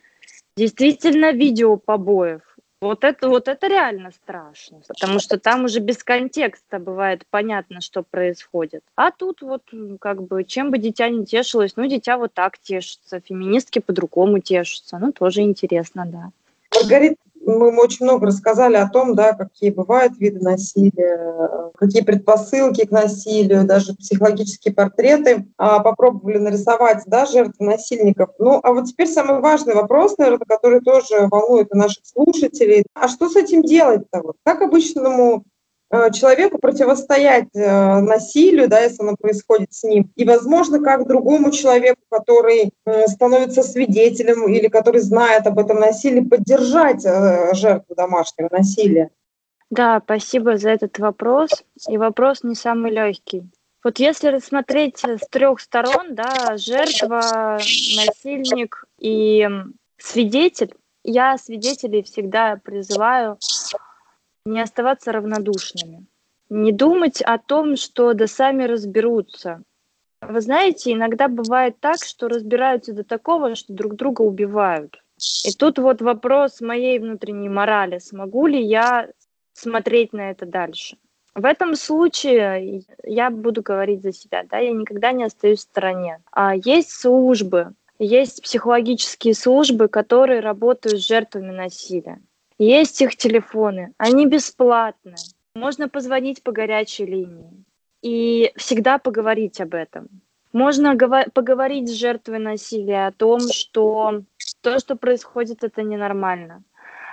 Действительно, 0.57 1.33
видео 1.33 1.77
побоев. 1.77 2.43
Вот 2.83 3.05
это, 3.05 3.29
вот 3.29 3.47
это 3.47 3.67
реально 3.67 4.11
страшно, 4.11 4.81
потому 4.89 5.19
что 5.19 5.39
там 5.39 5.67
уже 5.67 5.81
без 5.81 6.03
контекста 6.03 6.79
бывает 6.79 7.25
понятно, 7.29 7.83
что 7.83 8.03
происходит. 8.03 8.83
А 8.97 9.11
тут 9.11 9.43
вот 9.43 9.63
как 10.01 10.23
бы 10.23 10.45
чем 10.45 10.71
бы 10.71 10.79
дитя 10.79 11.11
не 11.11 11.27
тешилось, 11.27 11.77
ну 11.77 11.87
дитя 11.87 12.17
вот 12.17 12.33
так 12.33 12.59
тешится, 12.59 13.21
феминистки 13.21 13.81
по-другому 13.81 14.39
тешатся, 14.39 14.97
ну 14.97 15.13
тоже 15.13 15.43
интересно, 15.43 16.07
да. 16.07 16.31
Маргарита, 16.75 17.17
мы 17.59 17.83
очень 17.83 18.05
много 18.05 18.27
рассказали 18.27 18.77
о 18.77 18.89
том, 18.89 19.15
да, 19.15 19.33
какие 19.33 19.71
бывают 19.71 20.19
виды 20.19 20.41
насилия, 20.41 21.71
какие 21.77 22.03
предпосылки 22.03 22.87
к 22.87 22.91
насилию, 22.91 23.65
даже 23.65 23.95
психологические 23.95 24.75
портреты. 24.75 25.47
А, 25.57 25.81
попробовали 25.81 26.39
нарисовать 26.39 27.03
да, 27.07 27.27
жертв 27.27 27.59
насильников. 27.61 28.31
Ну, 28.39 28.61
а 28.63 28.73
вот 28.73 28.87
теперь 28.87 29.09
самый 29.09 29.41
важный 29.41 29.75
вопрос, 29.75 30.17
наверное, 30.19 30.47
который 30.47 30.81
тоже 30.81 31.29
волнует 31.31 31.73
наших 31.75 32.05
слушателей. 32.07 32.85
А 32.95 33.09
что 33.09 33.29
с 33.29 33.37
этим 33.37 33.63
делать-то? 33.63 34.23
Вот? 34.23 34.37
Как 34.45 34.63
обычному 34.63 35.45
человеку 36.13 36.59
противостоять 36.59 37.49
э, 37.55 38.01
насилию, 38.01 38.69
да, 38.69 38.81
если 38.81 39.03
оно 39.03 39.17
происходит 39.17 39.73
с 39.73 39.83
ним, 39.83 40.11
и, 40.15 40.25
возможно, 40.25 40.81
как 40.81 41.07
другому 41.07 41.51
человеку, 41.51 42.01
который 42.09 42.73
э, 42.87 43.07
становится 43.09 43.63
свидетелем 43.63 44.49
или 44.49 44.69
который 44.69 45.01
знает 45.01 45.47
об 45.47 45.59
этом 45.59 45.81
насилии, 45.81 46.21
поддержать 46.21 47.03
жертву 47.03 47.95
домашнего 47.95 48.49
насилия. 48.53 49.11
Да, 49.71 50.01
спасибо 50.05 50.57
за 50.57 50.71
этот 50.71 50.99
вопрос. 50.99 51.65
И 51.89 51.97
вопрос 51.97 52.43
не 52.43 52.55
самый 52.55 52.91
легкий. 52.91 53.45
Вот 53.83 53.99
если 53.99 54.29
рассмотреть 54.29 55.03
с 55.05 55.27
трех 55.29 55.61
сторон, 55.61 56.15
да, 56.15 56.57
жертва, 56.57 57.59
насильник 57.97 58.85
и 58.99 59.49
свидетель, 59.97 60.75
я 61.03 61.39
свидетелей 61.39 62.03
всегда 62.03 62.61
призываю 62.63 63.39
не 64.51 64.61
оставаться 64.61 65.13
равнодушными, 65.13 66.07
не 66.49 66.73
думать 66.73 67.23
о 67.23 67.39
том, 67.39 67.77
что 67.77 68.13
да 68.13 68.27
сами 68.27 68.65
разберутся. 68.65 69.63
Вы 70.21 70.41
знаете, 70.41 70.93
иногда 70.93 71.29
бывает 71.29 71.81
так, 71.81 71.97
что 72.05 72.29
разбираются 72.29 72.93
до 72.93 73.05
такого, 73.05 73.55
что 73.55 73.73
друг 73.73 73.95
друга 73.95 74.23
убивают. 74.23 75.03
И 75.45 75.53
тут 75.53 75.79
вот 75.79 76.03
вопрос 76.03 76.61
моей 76.61 76.99
внутренней 76.99 77.49
морали, 77.49 77.99
смогу 77.99 78.47
ли 78.47 78.63
я 78.63 79.09
смотреть 79.53 80.13
на 80.13 80.31
это 80.31 80.47
дальше. 80.47 80.97
В 81.35 81.45
этом 81.45 81.77
случае 81.77 82.83
я 83.05 83.31
буду 83.31 83.63
говорить 83.63 84.03
за 84.03 84.13
себя, 84.13 84.45
да, 84.51 84.59
я 84.59 84.73
никогда 84.73 85.13
не 85.13 85.25
остаюсь 85.25 85.61
в 85.61 85.63
стороне. 85.63 86.21
А 86.33 86.57
есть 86.57 86.91
службы, 86.91 87.73
есть 87.99 88.43
психологические 88.43 89.35
службы, 89.35 89.89
которые 89.89 90.41
работают 90.41 91.01
с 91.01 91.07
жертвами 91.07 91.53
насилия. 91.53 92.21
Есть 92.61 93.01
их 93.01 93.17
телефоны, 93.17 93.95
они 93.97 94.27
бесплатны. 94.27 95.15
Можно 95.55 95.89
позвонить 95.89 96.43
по 96.43 96.53
горячей 96.53 97.07
линии 97.07 97.65
и 98.03 98.53
всегда 98.55 98.99
поговорить 98.99 99.63
об 99.63 99.73
этом. 99.73 100.09
Можно 100.53 100.95
поговорить 101.33 101.89
с 101.89 101.93
жертвой 101.93 102.39
насилия 102.39 103.07
о 103.07 103.13
том, 103.13 103.41
что 103.41 104.25
то, 104.61 104.79
что 104.79 104.95
происходит, 104.95 105.65
это 105.65 105.83
ненормально. 105.83 106.63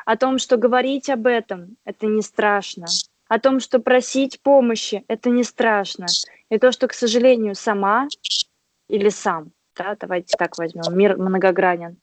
О 0.04 0.18
том, 0.18 0.38
что 0.38 0.58
говорить 0.58 1.10
об 1.10 1.28
этом, 1.28 1.78
это 1.86 2.08
не 2.08 2.22
страшно. 2.24 2.88
О 3.30 3.40
том, 3.40 3.62
что 3.62 3.80
просить 3.80 4.42
помощи, 4.42 5.06
это 5.08 5.30
не 5.30 5.46
страшно. 5.46 6.08
И 6.50 6.58
то, 6.58 6.74
что, 6.74 6.90
к 6.90 6.94
сожалению, 6.94 7.56
сама 7.56 8.10
или 8.90 9.08
сам, 9.08 9.54
да, 9.78 9.96
давайте 9.98 10.36
так 10.38 10.58
возьмем, 10.58 10.98
мир 10.98 11.16
многогранен, 11.16 11.96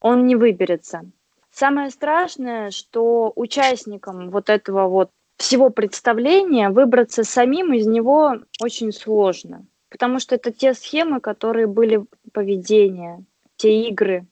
он 0.00 0.26
не 0.26 0.34
выберется. 0.34 1.02
Самое 1.50 1.90
страшное, 1.90 2.70
что 2.70 3.32
участникам 3.34 4.30
вот 4.30 4.48
этого 4.50 4.88
вот 4.88 5.10
всего 5.36 5.70
представления 5.70 6.70
выбраться 6.70 7.24
самим 7.24 7.72
из 7.72 7.86
него 7.86 8.36
очень 8.60 8.92
сложно. 8.92 9.66
Потому 9.88 10.20
что 10.20 10.36
это 10.36 10.52
те 10.52 10.74
схемы, 10.74 11.20
которые 11.20 11.66
были 11.66 12.04
поведения, 12.32 13.24
те 13.56 13.88
игры, 13.88 14.26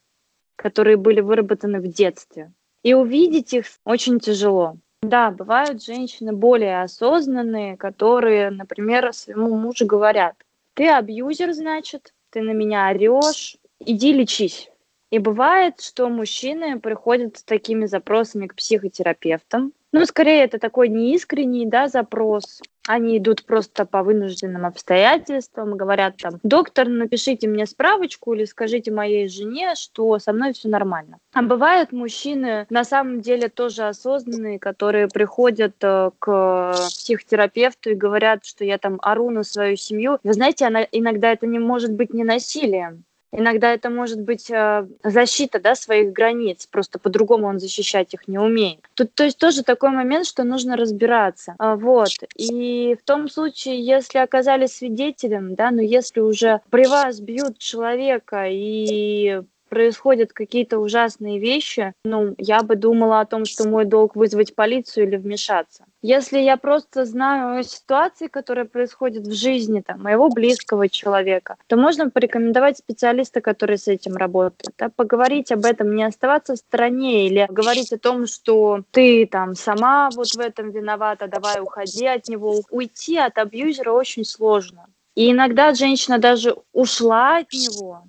которые 0.54 0.96
были 0.96 1.20
выработаны 1.20 1.80
в 1.80 1.88
детстве. 1.88 2.52
И 2.82 2.94
увидеть 2.94 3.52
их 3.52 3.66
очень 3.84 4.20
тяжело. 4.20 4.76
Да, 5.02 5.30
бывают 5.30 5.82
женщины 5.82 6.32
более 6.32 6.82
осознанные, 6.82 7.76
которые, 7.76 8.50
например, 8.50 9.12
своему 9.12 9.56
мужу 9.56 9.86
говорят, 9.86 10.34
ты 10.74 10.88
абьюзер, 10.88 11.52
значит, 11.52 12.12
ты 12.30 12.42
на 12.42 12.50
меня 12.50 12.88
орешь, 12.88 13.56
иди 13.80 14.12
лечись. 14.12 14.70
И 15.10 15.18
бывает, 15.18 15.80
что 15.80 16.08
мужчины 16.08 16.78
приходят 16.80 17.38
с 17.38 17.42
такими 17.42 17.86
запросами 17.86 18.46
к 18.46 18.54
психотерапевтам. 18.54 19.72
Ну, 19.90 20.04
скорее, 20.04 20.44
это 20.44 20.58
такой 20.58 20.88
неискренний 20.88 21.64
да, 21.64 21.88
запрос. 21.88 22.60
Они 22.86 23.18
идут 23.18 23.44
просто 23.44 23.84
по 23.84 24.02
вынужденным 24.02 24.64
обстоятельствам, 24.64 25.76
говорят 25.76 26.16
там, 26.16 26.40
доктор, 26.42 26.88
напишите 26.88 27.46
мне 27.46 27.66
справочку 27.66 28.32
или 28.32 28.44
скажите 28.44 28.90
моей 28.90 29.28
жене, 29.28 29.74
что 29.76 30.18
со 30.18 30.32
мной 30.32 30.52
все 30.54 30.68
нормально. 30.68 31.18
А 31.34 31.42
бывают 31.42 31.92
мужчины, 31.92 32.66
на 32.70 32.84
самом 32.84 33.20
деле 33.20 33.48
тоже 33.48 33.88
осознанные, 33.88 34.58
которые 34.58 35.08
приходят 35.08 35.76
э, 35.82 36.10
к 36.18 36.72
психотерапевту 36.74 37.90
и 37.90 37.94
говорят, 37.94 38.46
что 38.46 38.64
я 38.64 38.78
там 38.78 38.98
ору 39.02 39.28
на 39.30 39.42
свою 39.42 39.76
семью. 39.76 40.18
Вы 40.22 40.32
знаете, 40.32 40.66
она, 40.66 40.86
иногда 40.90 41.32
это 41.32 41.46
не 41.46 41.58
может 41.58 41.92
быть 41.92 42.14
не 42.14 42.24
насилием. 42.24 43.04
Иногда 43.32 43.72
это 43.74 43.90
может 43.90 44.20
быть 44.20 44.50
э, 44.50 44.86
защита 45.04 45.60
да, 45.60 45.74
своих 45.74 46.12
границ, 46.12 46.66
просто 46.66 46.98
по-другому 46.98 47.46
он 47.46 47.58
защищать 47.58 48.14
их 48.14 48.26
не 48.26 48.38
умеет. 48.38 48.80
Тут 48.94 49.14
то 49.14 49.24
есть 49.24 49.38
тоже 49.38 49.62
такой 49.62 49.90
момент, 49.90 50.26
что 50.26 50.44
нужно 50.44 50.76
разбираться. 50.76 51.54
А, 51.58 51.76
вот. 51.76 52.08
И 52.36 52.96
в 53.00 53.04
том 53.04 53.28
случае, 53.28 53.84
если 53.84 54.18
оказались 54.18 54.76
свидетелем, 54.76 55.54
да, 55.54 55.70
но 55.70 55.82
если 55.82 56.20
уже 56.20 56.60
при 56.70 56.86
вас 56.86 57.20
бьют 57.20 57.58
человека 57.58 58.46
и 58.48 59.42
происходят 59.68 60.32
какие-то 60.32 60.78
ужасные 60.78 61.38
вещи, 61.38 61.92
ну, 62.04 62.34
я 62.38 62.62
бы 62.62 62.76
думала 62.76 63.20
о 63.20 63.26
том, 63.26 63.44
что 63.44 63.68
мой 63.68 63.84
долг 63.84 64.16
вызвать 64.16 64.54
полицию 64.54 65.06
или 65.06 65.16
вмешаться. 65.16 65.84
Если 66.02 66.38
я 66.38 66.56
просто 66.56 67.04
знаю 67.04 67.58
о 67.58 67.62
ситуации, 67.62 68.28
которая 68.28 68.64
происходит 68.64 69.26
в 69.26 69.32
жизни 69.32 69.80
там, 69.80 70.02
моего 70.02 70.28
близкого 70.28 70.88
человека, 70.88 71.56
то 71.66 71.76
можно 71.76 72.08
порекомендовать 72.08 72.78
специалиста, 72.78 73.40
который 73.40 73.78
с 73.78 73.88
этим 73.88 74.16
работает. 74.16 74.72
Да, 74.78 74.90
поговорить 74.94 75.50
об 75.50 75.64
этом, 75.64 75.94
не 75.94 76.04
оставаться 76.04 76.54
в 76.54 76.58
стороне 76.58 77.26
или 77.26 77.46
говорить 77.50 77.92
о 77.92 77.98
том, 77.98 78.26
что 78.26 78.82
ты 78.92 79.26
там 79.26 79.54
сама 79.54 80.10
вот 80.14 80.28
в 80.28 80.38
этом 80.38 80.70
виновата, 80.70 81.26
давай 81.26 81.60
уходи 81.60 82.06
от 82.06 82.28
него. 82.28 82.62
Уйти 82.70 83.16
от 83.16 83.38
абьюзера 83.38 83.92
очень 83.92 84.24
сложно. 84.24 84.86
И 85.18 85.32
иногда 85.32 85.74
женщина 85.74 86.18
даже 86.18 86.54
ушла 86.72 87.38
от 87.38 87.52
него, 87.52 88.04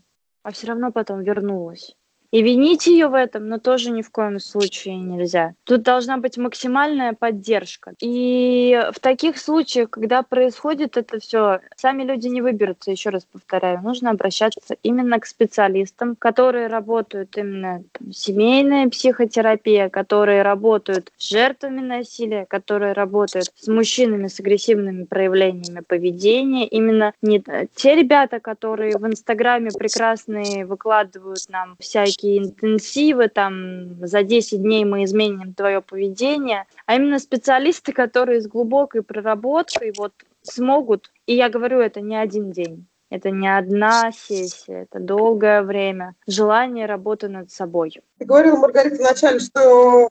а 0.50 0.52
все 0.52 0.66
равно 0.66 0.92
потом 0.92 1.22
вернулась. 1.22 1.96
И 2.32 2.44
винить 2.44 2.86
ее 2.86 3.08
в 3.08 3.16
этом, 3.16 3.48
но 3.48 3.58
тоже 3.58 3.90
ни 3.90 4.04
в 4.04 4.12
коем 4.12 4.40
случае 4.40 4.98
нельзя. 4.98 5.54
Тут 5.64 5.82
должна 5.82 6.18
быть 6.18 6.38
максимальная 6.38 7.14
поддержка. 7.14 7.94
И 8.02 8.80
в 8.94 9.00
таких 9.00 9.40
случаях, 9.40 9.90
когда 9.90 10.22
происходит 10.22 10.96
это 10.96 11.20
все, 11.20 11.60
сами 11.76 12.04
люди 12.04 12.28
не 12.28 12.42
выберутся, 12.42 12.92
еще 12.92 13.10
раз 13.10 13.26
повторяю, 13.26 13.82
нужно 13.82 14.12
обращаться 14.12 14.76
именно 14.84 15.20
к 15.20 15.26
специалистам, 15.26 16.16
которые 16.16 16.68
работают 16.68 17.36
именно 17.36 17.84
там, 17.94 18.12
семейная 18.14 18.90
психотерапия, 18.90 19.90
которые 19.90 20.44
работают 20.44 21.12
с 21.18 21.30
жертвами 21.30 21.82
насилия, 21.82 22.46
которые 22.46 22.94
работают 22.94 23.48
с 23.56 23.68
мужчинами 23.68 24.28
с 24.28 24.40
агрессивными 24.40 25.06
проявлениями 25.06 25.82
поведения. 25.88 26.68
Именно 26.68 27.14
не 27.24 27.44
те 27.76 27.96
ребята, 27.96 28.40
которые 28.40 28.98
в 28.98 29.08
Инстаграме 29.08 29.72
прекрасные 29.72 30.66
выкладывают 30.66 31.40
нам 31.50 31.76
всякие 31.80 32.19
такие 32.20 32.40
интенсивы, 32.40 33.30
там, 33.30 34.06
за 34.06 34.24
10 34.24 34.62
дней 34.62 34.84
мы 34.84 35.06
изменим 35.06 35.54
твое 35.54 35.82
поведение, 35.82 36.66
а 36.86 36.96
именно 36.96 37.18
специалисты, 37.18 37.94
которые 37.94 38.42
с 38.42 38.48
глубокой 38.48 39.04
проработкой 39.04 39.94
вот 39.98 40.12
смогут, 40.42 41.12
и 41.28 41.36
я 41.36 41.50
говорю, 41.50 41.80
это 41.80 42.02
не 42.02 42.18
один 42.18 42.52
день, 42.52 42.88
это 43.10 43.32
не 43.32 43.48
одна 43.48 44.12
сессия, 44.12 44.84
это 44.84 45.00
долгое 45.00 45.62
время, 45.62 46.16
желание 46.28 46.88
работы 46.88 47.30
над 47.30 47.52
собой. 47.52 48.02
Ты 48.18 48.26
говорила, 48.26 48.58
Маргарита, 48.58 48.98
вначале, 48.98 49.40
что 49.40 50.10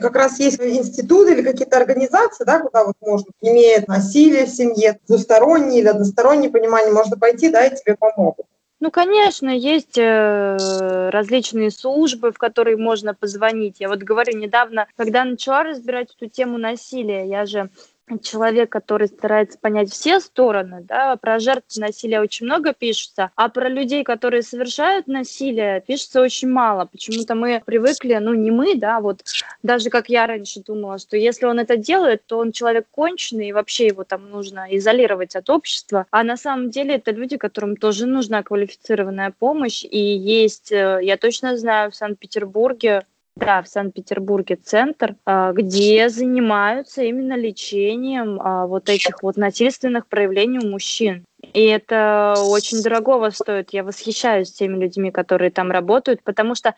как 0.00 0.14
раз 0.14 0.38
есть 0.38 0.60
институты 0.60 1.32
или 1.32 1.42
какие-то 1.42 1.78
организации, 1.78 2.44
да, 2.44 2.60
куда 2.60 2.84
вот 2.84 2.94
можно, 3.00 3.26
имеет 3.40 3.88
насилие 3.88 4.46
в 4.46 4.50
семье, 4.50 5.00
двустороннее 5.08 5.80
или 5.80 5.88
одностороннее 5.88 6.50
понимание, 6.50 6.92
можно 6.92 7.16
пойти, 7.16 7.50
да, 7.50 7.66
и 7.66 7.74
тебе 7.74 7.96
помогут. 7.96 8.46
Ну, 8.80 8.90
конечно, 8.90 9.50
есть 9.50 9.98
э, 9.98 11.10
различные 11.10 11.70
службы, 11.70 12.32
в 12.32 12.38
которые 12.38 12.78
можно 12.78 13.12
позвонить. 13.12 13.78
Я 13.78 13.88
вот 13.88 13.98
говорю, 13.98 14.38
недавно, 14.38 14.86
когда 14.96 15.22
начала 15.24 15.64
разбирать 15.64 16.14
эту 16.16 16.30
тему 16.30 16.56
насилия, 16.56 17.28
я 17.28 17.44
же 17.44 17.68
человек, 18.18 18.70
который 18.70 19.08
старается 19.08 19.58
понять 19.58 19.90
все 19.90 20.20
стороны, 20.20 20.82
да, 20.82 21.16
про 21.16 21.38
жертв 21.38 21.76
насилия 21.76 22.20
очень 22.20 22.46
много 22.46 22.72
пишется, 22.72 23.30
а 23.36 23.48
про 23.48 23.68
людей, 23.68 24.02
которые 24.04 24.42
совершают 24.42 25.06
насилие, 25.06 25.80
пишется 25.80 26.20
очень 26.20 26.48
мало. 26.48 26.86
Почему-то 26.86 27.34
мы 27.34 27.62
привыкли, 27.64 28.14
ну 28.14 28.34
не 28.34 28.50
мы, 28.50 28.74
да, 28.74 29.00
вот 29.00 29.22
даже 29.62 29.90
как 29.90 30.08
я 30.08 30.26
раньше 30.26 30.60
думала, 30.60 30.98
что 30.98 31.16
если 31.16 31.46
он 31.46 31.58
это 31.58 31.76
делает, 31.76 32.24
то 32.26 32.38
он 32.38 32.52
человек 32.52 32.86
конченый, 32.90 33.48
и 33.48 33.52
вообще 33.52 33.86
его 33.86 34.04
там 34.04 34.30
нужно 34.30 34.66
изолировать 34.70 35.36
от 35.36 35.48
общества. 35.50 36.06
А 36.10 36.24
на 36.24 36.36
самом 36.36 36.70
деле 36.70 36.96
это 36.96 37.10
люди, 37.12 37.36
которым 37.36 37.76
тоже 37.76 38.06
нужна 38.06 38.42
квалифицированная 38.42 39.32
помощь, 39.38 39.84
и 39.84 39.98
есть, 39.98 40.72
э, 40.72 41.00
я 41.02 41.16
точно 41.16 41.56
знаю, 41.56 41.90
в 41.90 41.96
Санкт-Петербурге 41.96 43.04
Да, 43.40 43.62
в 43.62 43.68
Санкт-Петербурге 43.68 44.56
центр, 44.56 45.16
а, 45.24 45.52
где 45.52 46.10
занимаются 46.10 47.02
именно 47.02 47.36
лечением 47.36 48.38
а, 48.40 48.66
вот 48.66 48.90
этих 48.90 49.22
вот 49.22 49.36
насильственных 49.36 50.06
проявлений 50.06 50.58
у 50.58 50.68
мужчин. 50.68 51.24
И 51.54 51.64
это 51.64 52.34
очень 52.38 52.82
дорогого 52.82 53.30
стоит. 53.30 53.70
Я 53.72 53.82
восхищаюсь 53.82 54.52
теми 54.52 54.76
людьми, 54.76 55.10
которые 55.10 55.50
там 55.50 55.70
работают, 55.70 56.22
потому 56.22 56.54
что 56.54 56.74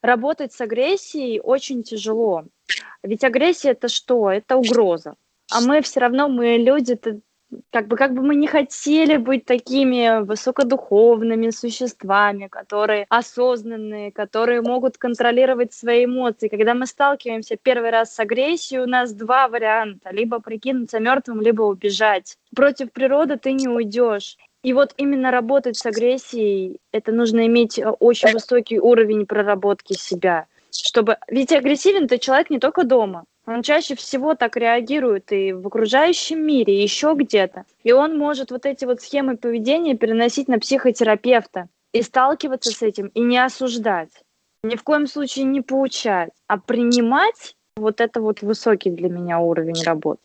работать 0.00 0.54
с 0.54 0.60
агрессией 0.62 1.40
очень 1.40 1.82
тяжело. 1.82 2.44
Ведь 3.02 3.22
агрессия 3.22 3.70
это 3.70 3.88
что? 3.88 4.30
Это 4.30 4.56
угроза. 4.56 5.14
А 5.50 5.60
мы 5.60 5.82
все 5.82 6.00
равно, 6.00 6.28
мы 6.28 6.56
люди, 6.56 6.98
как 7.70 7.88
бы, 7.88 7.96
как 7.96 8.14
бы 8.14 8.22
мы 8.22 8.36
не 8.36 8.46
хотели 8.46 9.16
быть 9.16 9.44
такими 9.44 10.22
высокодуховными 10.22 11.50
существами, 11.50 12.48
которые 12.48 13.06
осознанные, 13.08 14.12
которые 14.12 14.60
могут 14.60 14.98
контролировать 14.98 15.72
свои 15.72 16.04
эмоции. 16.04 16.48
Когда 16.48 16.74
мы 16.74 16.86
сталкиваемся 16.86 17.56
первый 17.56 17.90
раз 17.90 18.14
с 18.14 18.20
агрессией, 18.20 18.80
у 18.82 18.86
нас 18.86 19.12
два 19.12 19.48
варианта. 19.48 20.10
Либо 20.10 20.40
прикинуться 20.40 21.00
мертвым, 21.00 21.40
либо 21.40 21.62
убежать. 21.62 22.36
Против 22.54 22.92
природы 22.92 23.36
ты 23.36 23.52
не 23.52 23.68
уйдешь. 23.68 24.36
И 24.62 24.72
вот 24.72 24.92
именно 24.96 25.30
работать 25.30 25.76
с 25.76 25.86
агрессией, 25.86 26.80
это 26.92 27.12
нужно 27.12 27.46
иметь 27.46 27.78
э, 27.78 27.88
очень 27.88 28.32
высокий 28.32 28.80
уровень 28.80 29.24
проработки 29.24 29.92
себя. 29.92 30.46
Чтобы... 30.72 31.16
Ведь 31.28 31.52
агрессивен 31.52 32.08
ты 32.08 32.18
человек 32.18 32.50
не 32.50 32.58
только 32.58 32.84
дома. 32.84 33.24
Он 33.48 33.62
чаще 33.62 33.94
всего 33.94 34.34
так 34.34 34.58
реагирует 34.58 35.32
и 35.32 35.54
в 35.54 35.66
окружающем 35.66 36.44
мире, 36.44 36.78
и 36.78 36.82
еще 36.82 37.14
где-то. 37.16 37.64
И 37.82 37.92
он 37.92 38.18
может 38.18 38.50
вот 38.50 38.66
эти 38.66 38.84
вот 38.84 39.00
схемы 39.00 39.38
поведения 39.38 39.96
переносить 39.96 40.48
на 40.48 40.58
психотерапевта 40.58 41.68
и 41.94 42.02
сталкиваться 42.02 42.70
с 42.70 42.82
этим, 42.82 43.06
и 43.06 43.20
не 43.20 43.38
осуждать. 43.42 44.10
Ни 44.62 44.76
в 44.76 44.82
коем 44.82 45.06
случае 45.06 45.46
не 45.46 45.62
поучать, 45.62 46.30
а 46.46 46.58
принимать 46.58 47.56
вот 47.76 48.02
это 48.02 48.20
вот 48.20 48.42
высокий 48.42 48.90
для 48.90 49.08
меня 49.08 49.38
уровень 49.38 49.82
работы. 49.82 50.20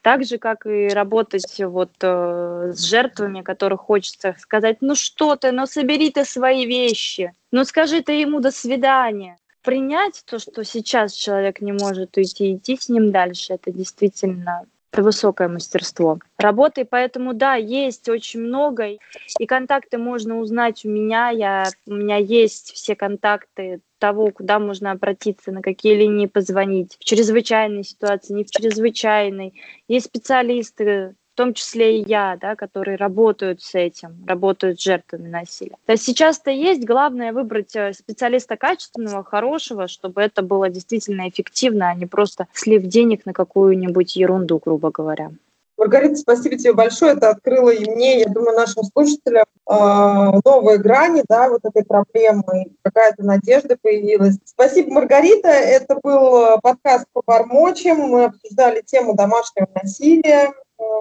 Так 0.00 0.24
же, 0.24 0.38
как 0.38 0.64
и 0.64 0.88
работать 0.88 1.60
вот 1.60 1.90
э, 2.00 2.72
с 2.74 2.80
жертвами, 2.84 3.42
которых 3.42 3.82
хочется 3.82 4.34
сказать, 4.38 4.78
ну 4.80 4.94
что 4.94 5.36
ты, 5.36 5.52
ну 5.52 5.66
собери 5.66 6.10
ты 6.10 6.24
свои 6.24 6.64
вещи, 6.64 7.34
ну 7.50 7.64
скажи 7.64 8.00
ты 8.00 8.12
ему 8.12 8.40
до 8.40 8.50
свидания. 8.50 9.36
Принять 9.62 10.22
то, 10.26 10.38
что 10.38 10.64
сейчас 10.64 11.12
человек 11.12 11.60
не 11.60 11.72
может 11.72 12.16
уйти, 12.16 12.56
идти 12.56 12.76
с 12.76 12.88
ним 12.88 13.12
дальше, 13.12 13.54
это 13.54 13.70
действительно 13.70 14.66
высокое 15.00 15.48
мастерство. 15.48 16.18
Работы, 16.36 16.84
поэтому 16.84 17.32
да, 17.32 17.54
есть 17.54 18.08
очень 18.08 18.40
много, 18.40 18.98
и 19.38 19.46
контакты 19.46 19.96
можно 19.96 20.38
узнать 20.38 20.84
у 20.84 20.90
меня. 20.90 21.30
Я, 21.30 21.70
у 21.86 21.94
меня 21.94 22.16
есть 22.16 22.72
все 22.72 22.94
контакты 22.94 23.80
того, 23.98 24.30
куда 24.30 24.58
можно 24.58 24.90
обратиться, 24.90 25.52
на 25.52 25.62
какие 25.62 25.94
линии 25.94 26.26
позвонить. 26.26 26.96
В 27.00 27.04
чрезвычайной 27.04 27.84
ситуации, 27.84 28.34
не 28.34 28.44
в 28.44 28.50
чрезвычайной. 28.50 29.54
Есть 29.88 30.06
специалисты, 30.06 31.14
в 31.32 31.36
том 31.36 31.54
числе 31.54 32.00
и 32.00 32.08
я, 32.08 32.36
да, 32.40 32.56
которые 32.56 32.96
работают 32.96 33.62
с 33.62 33.74
этим, 33.74 34.24
работают 34.26 34.78
с 34.78 34.84
жертвами 34.84 35.28
насилия. 35.28 35.76
То 35.86 35.92
есть 35.92 36.04
сейчас-то 36.04 36.50
есть, 36.50 36.84
главное 36.84 37.32
выбрать 37.32 37.74
э, 37.74 37.92
специалиста 37.94 38.56
качественного, 38.56 39.24
хорошего, 39.24 39.88
чтобы 39.88 40.20
это 40.20 40.42
было 40.42 40.68
действительно 40.68 41.28
эффективно, 41.28 41.88
а 41.88 41.94
не 41.94 42.06
просто 42.06 42.48
слив 42.52 42.82
денег 42.82 43.24
на 43.24 43.32
какую-нибудь 43.32 44.14
ерунду, 44.16 44.60
грубо 44.62 44.90
говоря. 44.90 45.30
Маргарита, 45.82 46.16
спасибо 46.16 46.56
тебе 46.56 46.74
большое. 46.74 47.14
Это 47.14 47.30
открыло 47.30 47.70
и 47.70 47.90
мне, 47.90 48.20
я 48.20 48.26
думаю, 48.28 48.56
нашим 48.56 48.84
слушателям 48.84 49.46
э, 49.68 50.40
новые 50.44 50.78
грани 50.78 51.24
да, 51.28 51.48
вот 51.48 51.64
этой 51.64 51.84
проблемы. 51.84 52.66
Какая-то 52.82 53.24
надежда 53.24 53.76
появилась. 53.80 54.36
Спасибо, 54.44 54.92
Маргарита. 54.92 55.48
Это 55.48 55.98
был 56.02 56.60
подкаст 56.60 57.06
по 57.12 57.22
бормочем. 57.26 57.96
Мы 57.96 58.24
обсуждали 58.24 58.82
тему 58.82 59.14
домашнего 59.16 59.68
насилия, 59.74 60.50
э, 60.50 60.52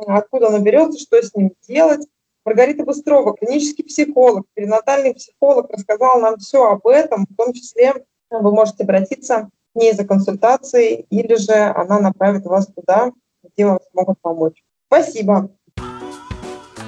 откуда 0.08 0.48
оно 0.48 0.60
берется, 0.60 1.00
что 1.00 1.22
с 1.22 1.34
ним 1.36 1.52
делать. 1.68 2.08
Маргарита 2.46 2.84
Быстрова, 2.84 3.36
клинический 3.36 3.84
психолог, 3.84 4.46
перинатальный 4.56 5.14
психолог, 5.14 5.70
рассказала 5.70 6.20
нам 6.20 6.38
все 6.38 6.72
об 6.72 6.88
этом, 6.88 7.28
в 7.30 7.36
том 7.36 7.54
числе 7.54 7.94
вы 8.32 8.52
можете 8.52 8.84
обратиться 8.84 9.50
к 9.74 9.80
ней 9.80 9.94
за 9.94 10.06
консультацией, 10.06 11.06
или 11.10 11.36
же 11.36 11.54
она 11.54 12.00
направит 12.00 12.46
вас 12.46 12.68
туда, 12.68 13.12
где 13.44 13.66
вам 13.66 13.80
смогут 13.92 14.20
помочь. 14.22 14.64
Спасибо. 14.88 15.50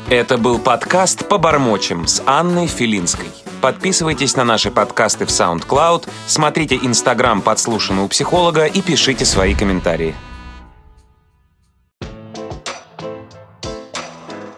Это 0.09 0.37
был 0.37 0.59
подкаст 0.59 1.27
«По 1.27 1.37
бормочем» 1.37 2.07
с 2.07 2.21
Анной 2.25 2.67
Филинской. 2.67 3.29
Подписывайтесь 3.61 4.35
на 4.35 4.43
наши 4.43 4.69
подкасты 4.69 5.25
в 5.25 5.29
SoundCloud, 5.29 6.09
смотрите 6.27 6.75
Инстаграм 6.75 7.41
«Подслушано 7.41 8.03
у 8.03 8.07
психолога» 8.09 8.65
и 8.65 8.81
пишите 8.81 9.23
свои 9.23 9.55
комментарии. 9.55 10.13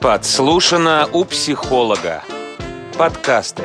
«Подслушано 0.05 1.09
у 1.13 1.25
психолога» 1.25 2.23
подкасты. 2.95 3.63